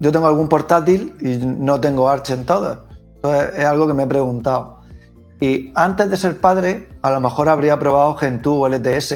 [0.00, 2.78] Yo tengo algún portátil y no tengo Arch en todas.
[3.16, 4.78] Entonces es algo que me he preguntado.
[5.40, 9.14] Y antes de ser padre, a lo mejor habría probado Gentoo o LTS,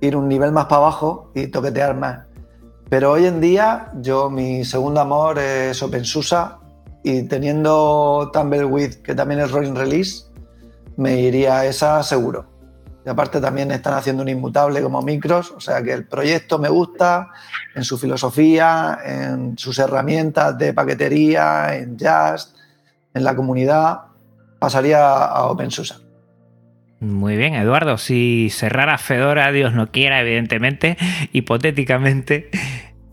[0.00, 2.26] ir un nivel más para abajo y toquetear más.
[2.88, 6.36] Pero hoy en día, yo mi segundo amor es OpenSUSE
[7.02, 10.24] y teniendo Tumbleweed, que también es Rolling Release,
[10.96, 12.46] me iría a esa seguro.
[13.04, 16.70] Y aparte también están haciendo un inmutable como micros, o sea que el proyecto me
[16.70, 17.28] gusta
[17.74, 22.56] en su filosofía, en sus herramientas de paquetería, en Just,
[23.12, 24.00] en la comunidad
[24.58, 26.03] pasaría a OpenSUSE.
[27.04, 27.98] Muy bien, Eduardo.
[27.98, 30.96] Si cerrara Fedora, Dios no quiera, evidentemente,
[31.32, 32.48] hipotéticamente,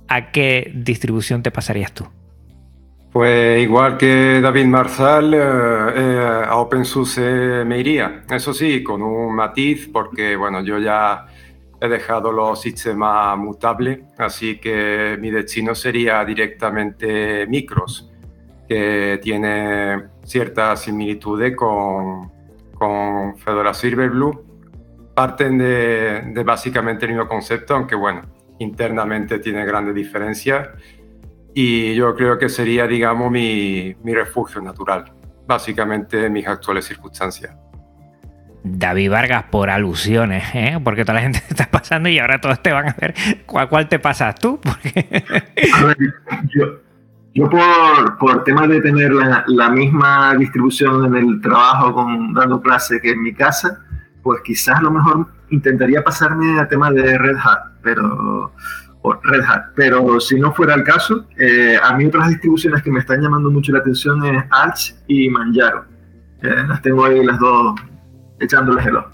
[0.07, 2.07] ¿a qué distribución te pasarías tú?
[3.11, 8.23] Pues igual que David Marzal, eh, eh, a OpenSUSE me iría.
[8.29, 11.25] Eso sí, con un matiz, porque bueno, yo ya
[11.81, 18.09] he dejado los sistemas mutables, así que mi destino sería directamente micros,
[18.69, 22.30] que tiene ciertas similitudes con,
[22.81, 24.43] con Fedora Silverblue.
[25.13, 28.23] Parten de, básicamente el mismo concepto, aunque bueno,
[28.57, 30.69] internamente tiene grandes diferencias.
[31.53, 35.13] Y yo creo que sería, digamos, mi, mi refugio natural,
[35.45, 37.55] básicamente en mis actuales circunstancias.
[38.63, 40.79] David Vargas por alusiones, ¿eh?
[40.83, 43.13] porque toda la gente está pasando y ahora todos te van a ver
[43.45, 44.59] cuál, cuál te pasas tú.
[44.63, 45.23] Porque...
[46.47, 46.79] yo,
[47.33, 52.99] yo por, por temas de tener la, misma distribución en el trabajo con dando clase
[52.99, 53.79] que en mi casa,
[54.21, 58.51] pues quizás a lo mejor intentaría pasarme a tema de Red Hat, pero
[59.23, 59.65] Red Hat.
[59.75, 63.49] Pero si no fuera el caso, eh, a mí otras distribuciones que me están llamando
[63.49, 65.85] mucho la atención es Arch y Manjaro.
[66.41, 67.79] Eh, las tengo ahí las dos
[68.39, 69.11] echándoles el ojo.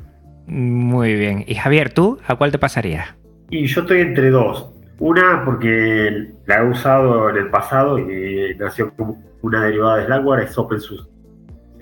[0.48, 1.44] Muy bien.
[1.48, 3.16] Y Javier, ¿tú a cuál te pasarías?
[3.50, 4.72] Y yo estoy entre dos.
[5.00, 10.44] Una porque la he usado en el pasado y nació como una derivada de Slackware,
[10.44, 11.08] es OpenSUSE.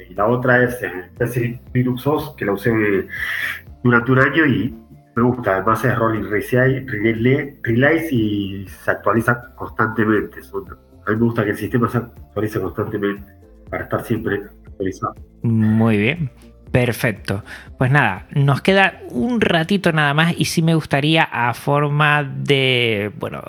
[0.10, 2.72] Y la otra es el Linux OS, que la usé
[3.84, 4.76] durante un año y
[5.16, 5.56] me gusta.
[5.56, 10.40] Además es Rolling Relays y se actualiza constantemente.
[10.42, 13.26] A mí me gusta que el sistema se actualice constantemente
[13.70, 15.16] para estar siempre actualizado.
[15.42, 16.30] Muy bien.
[16.76, 17.46] Perfecto.
[17.78, 23.14] Pues nada, nos queda un ratito nada más y sí me gustaría a forma de,
[23.18, 23.44] bueno,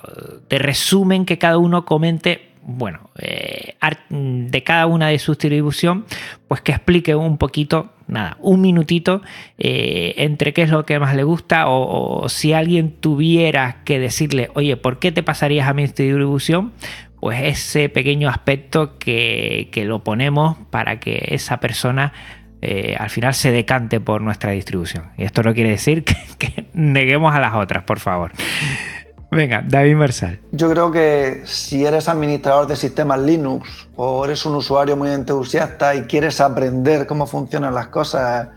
[0.49, 3.75] de resumen que cada uno comente, bueno, eh,
[4.11, 6.05] de cada una de su distribución,
[6.47, 9.23] pues que explique un poquito, nada, un minutito
[9.59, 14.51] eh, entre qué es lo que más le gusta o, si alguien tuviera que decirle,
[14.55, 16.71] oye, ¿por qué te pasarías a mi distribución?
[17.19, 22.13] Pues ese pequeño aspecto que, que lo ponemos para que esa persona
[22.69, 25.13] eh, al final se decante por nuestra distribución.
[25.17, 26.03] Y esto no quiere decir
[26.39, 28.33] que, neguemos a las otras, por favor.
[29.31, 30.41] Venga, David Marsal.
[30.51, 35.95] Yo creo que si eres administrador de sistemas Linux o eres un usuario muy entusiasta
[35.95, 38.49] y quieres aprender cómo funcionan las cosas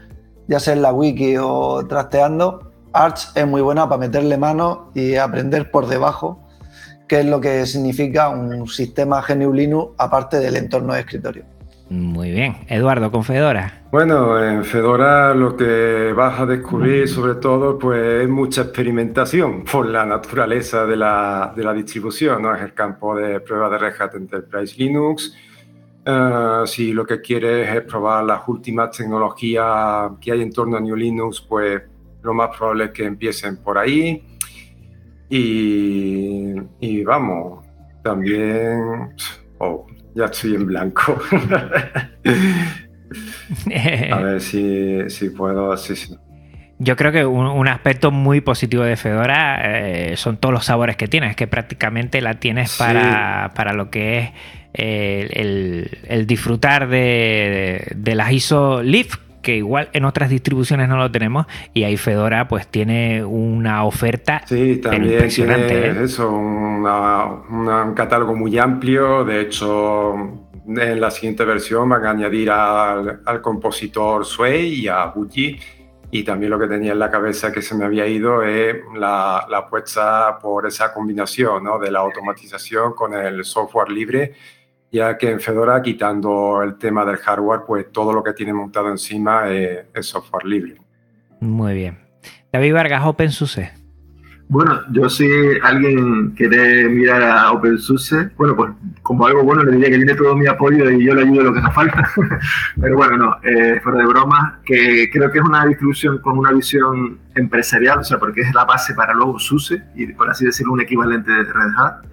[0.48, 5.18] ya sea en la wiki o trasteando, Arch es muy buena para meterle mano y
[5.18, 6.40] aprender por debajo
[7.08, 11.59] qué es lo que significa un sistema GNU Linux aparte del entorno de escritorio.
[11.90, 12.58] Muy bien.
[12.68, 13.82] Eduardo, con Fedora.
[13.92, 19.88] Bueno, en Fedora lo que vas a descubrir sobre todo pues es mucha experimentación por
[19.88, 22.54] la naturaleza de la, de la distribución, ¿no?
[22.54, 25.36] Es el campo de prueba de Red Hat Enterprise Linux.
[26.06, 30.80] Uh, si lo que quieres es probar las últimas tecnologías que hay en torno a
[30.80, 31.82] New Linux, pues
[32.22, 34.24] lo más probable es que empiecen por ahí.
[35.28, 37.66] Y, y vamos,
[38.04, 39.16] también...
[39.58, 39.86] Oh,
[40.16, 41.20] ya estoy en blanco.
[44.12, 45.76] a ver si, si puedo.
[45.78, 46.16] Sí, sí.
[46.82, 51.10] Yo creo que un, aspecto muy positivo de Fedora eh, son todos los sabores que
[51.10, 54.30] tienes, que prácticamente la tienes para, para lo que es
[54.74, 60.98] eh, el, el, disfrutar de, de las ISO Leaf, que igual en otras distribuciones no
[60.98, 65.68] lo tenemos y ahí Fedora pues tiene una oferta sí, también impresionante.
[65.68, 66.04] Tiene ¿eh?
[66.04, 70.16] eso, un catálogo muy amplio, de hecho
[70.68, 75.60] en la siguiente versión van a añadir al, al compositor Sway y a Buji
[76.12, 79.46] y también lo que tenía en la cabeza que se me había ido es la,
[79.50, 81.78] la apuesta por esa combinación ¿no?
[81.78, 84.34] de la automatización con el software libre
[84.92, 88.90] ya que en Fedora, quitando el tema del hardware, pues todo lo que tiene montado
[88.90, 90.78] encima es, software libre.
[91.40, 92.00] Muy bien.
[92.52, 93.72] David Vargas, OpenSUSE.
[94.52, 95.28] Bueno, yo si
[95.62, 98.72] alguien quiere mirar a OpenSUSE, bueno, pues
[99.04, 101.54] como algo bueno le diría que tiene todo mi apoyo y yo le ayudo lo
[101.54, 102.10] que haga falta.
[102.82, 106.52] Pero bueno, no, eh, fuera de broma, que creo que es una distribución con una
[106.52, 110.74] visión empresarial, o sea, porque es la base para luego SUSE y por así decirlo
[110.74, 112.10] un equivalente de Red Hat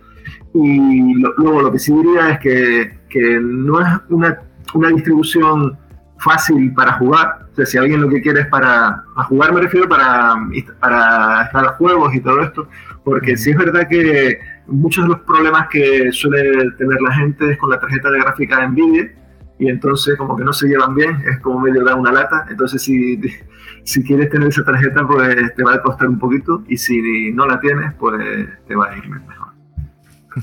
[0.65, 4.39] y luego lo que sí diría es que, que no es una,
[4.73, 5.77] una, distribución
[6.19, 7.47] fácil para jugar.
[7.53, 10.35] O sea, si alguien lo que quiere es para, jugar, me refiero para,
[10.81, 12.69] para instalar juegos y todo esto,
[13.05, 17.59] porque sí es verdad que muchos de los problemas que suele tener la gente es
[17.59, 19.13] con la tarjeta de gráfica de NVIDIA
[19.59, 22.47] y entonces como que no se llevan bien, es como medio da una lata.
[22.49, 23.21] Entonces si,
[23.85, 27.47] si quieres tener esa tarjeta, pues te va a costar un poquito y si no
[27.47, 29.46] la tienes, pues te va a ir mejor.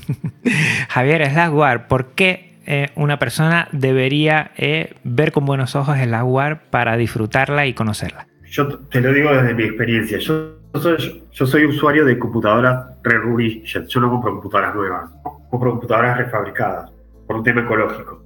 [0.88, 6.58] Javier Slackware, ¿por qué eh, una persona debería eh, ver con buenos ojos el Slackware
[6.70, 8.26] para disfrutarla y conocerla?
[8.44, 10.18] Yo te lo digo desde mi experiencia.
[10.18, 13.16] Yo soy, yo soy usuario de computadoras re
[13.64, 15.10] Yo no compro computadoras nuevas,
[15.50, 16.90] compro computadoras refabricadas
[17.26, 18.24] por un tema ecológico.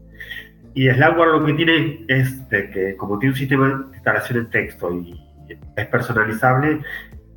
[0.75, 4.93] Y Slackware lo que tiene es que, como tiene un sistema de instalación en texto
[4.93, 5.19] y
[5.77, 6.81] es personalizable,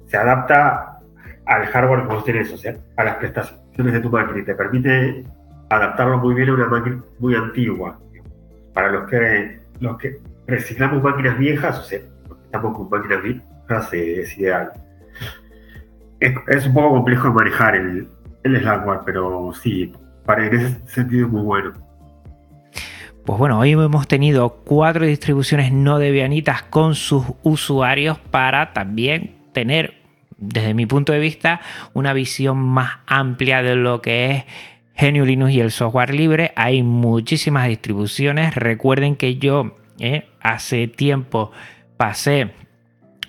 [0.08, 1.00] se adapta
[1.46, 4.56] al hardware que vos tenés, o sea, a las prestaciones de tu máquina y te
[4.56, 5.24] permite
[5.70, 8.00] adaptarlo muy bien a una máquina muy antigua.
[8.74, 12.00] Para los que, los que reciclamos máquinas viejas, o sea,
[12.46, 14.72] estamos con máquinas viejas, eh, es ideal.
[16.20, 18.08] Es, un poco complejo de manejar el,
[18.44, 19.92] el Slackware, pero sí,
[20.26, 21.74] para en ese sentido es muy bueno.
[23.26, 30.01] Pues bueno, hoy hemos tenido cuatro distribuciones no debianitas con sus usuarios para también tener
[30.42, 31.62] desde mi punto de vista,
[31.94, 34.44] una visión más amplia de lo que es
[35.00, 36.52] GNU Linux y el software libre.
[36.56, 38.56] Hay muchísimas distribuciones.
[38.56, 41.52] Recuerden que yo eh, hace tiempo
[41.96, 42.52] pasé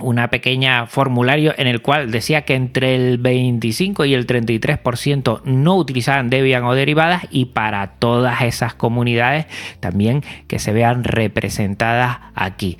[0.01, 5.77] una pequeña formulario en el cual decía que entre el 25 y el 33% no
[5.77, 9.47] utilizaban Debian o derivadas y para todas esas comunidades
[9.81, 12.79] también que se vean representadas aquí.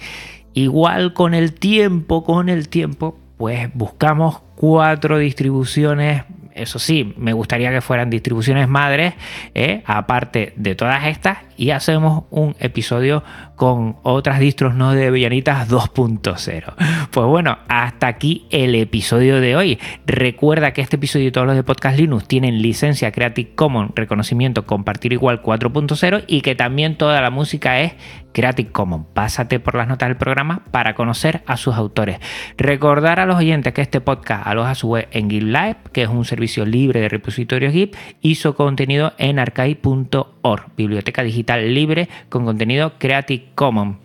[0.55, 6.23] Igual con el tiempo, con el tiempo, pues buscamos cuatro distribuciones
[6.55, 9.15] eso sí, me gustaría que fueran distribuciones madres,
[9.55, 9.83] ¿eh?
[9.85, 13.23] aparte de todas estas, y hacemos un episodio
[13.55, 16.75] con otras distros no de Villanitas 2.0.
[17.13, 19.79] Pues bueno, hasta aquí el episodio de hoy.
[20.05, 24.67] Recuerda que este episodio y todos los de Podcast Linux tienen licencia Creative Commons, reconocimiento
[24.67, 27.93] compartir igual 4.0 y que también toda la música es
[28.33, 29.07] Creative Commons.
[29.15, 32.19] Pásate por las notas del programa para conocer a sus autores.
[32.57, 36.25] Recordar a los oyentes que este podcast aloja su web en GitLab, que es un
[36.25, 42.93] servicio libre de repositorios Git, y su contenido en archive.org, biblioteca digital libre con contenido
[42.99, 43.99] Creative Commons.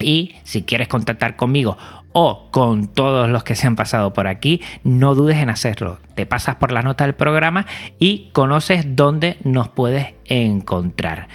[0.00, 1.76] Y si quieres contactar conmigo
[2.12, 5.98] o con todos los que se han pasado por aquí, no dudes en hacerlo.
[6.14, 7.66] Te pasas por la nota del programa
[7.98, 11.28] y conoces dónde nos puedes encontrar.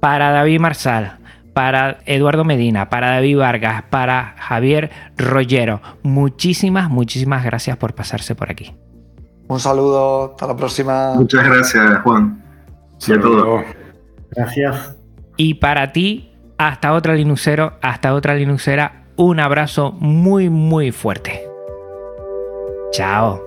[0.00, 1.18] Para David Marsal,
[1.54, 8.50] para Eduardo Medina, para David Vargas, para Javier Rollero, muchísimas, muchísimas gracias por pasarse por
[8.50, 8.74] aquí.
[9.48, 11.14] Un saludo, hasta la próxima.
[11.14, 12.42] Muchas gracias, Juan.
[12.98, 13.64] Todos.
[14.30, 14.96] Gracias.
[15.36, 21.46] Y para ti, hasta otra Linuxero, hasta otra Linuxera, un abrazo muy muy fuerte.
[22.92, 23.40] Chao.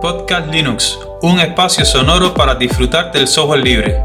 [0.00, 4.04] Podcast Linux, un espacio sonoro para disfrutar del software libre.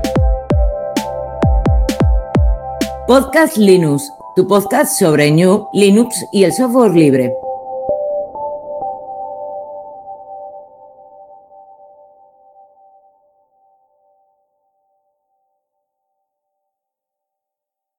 [3.08, 7.32] Podcast Linux, tu podcast sobre New, Linux y el software libre.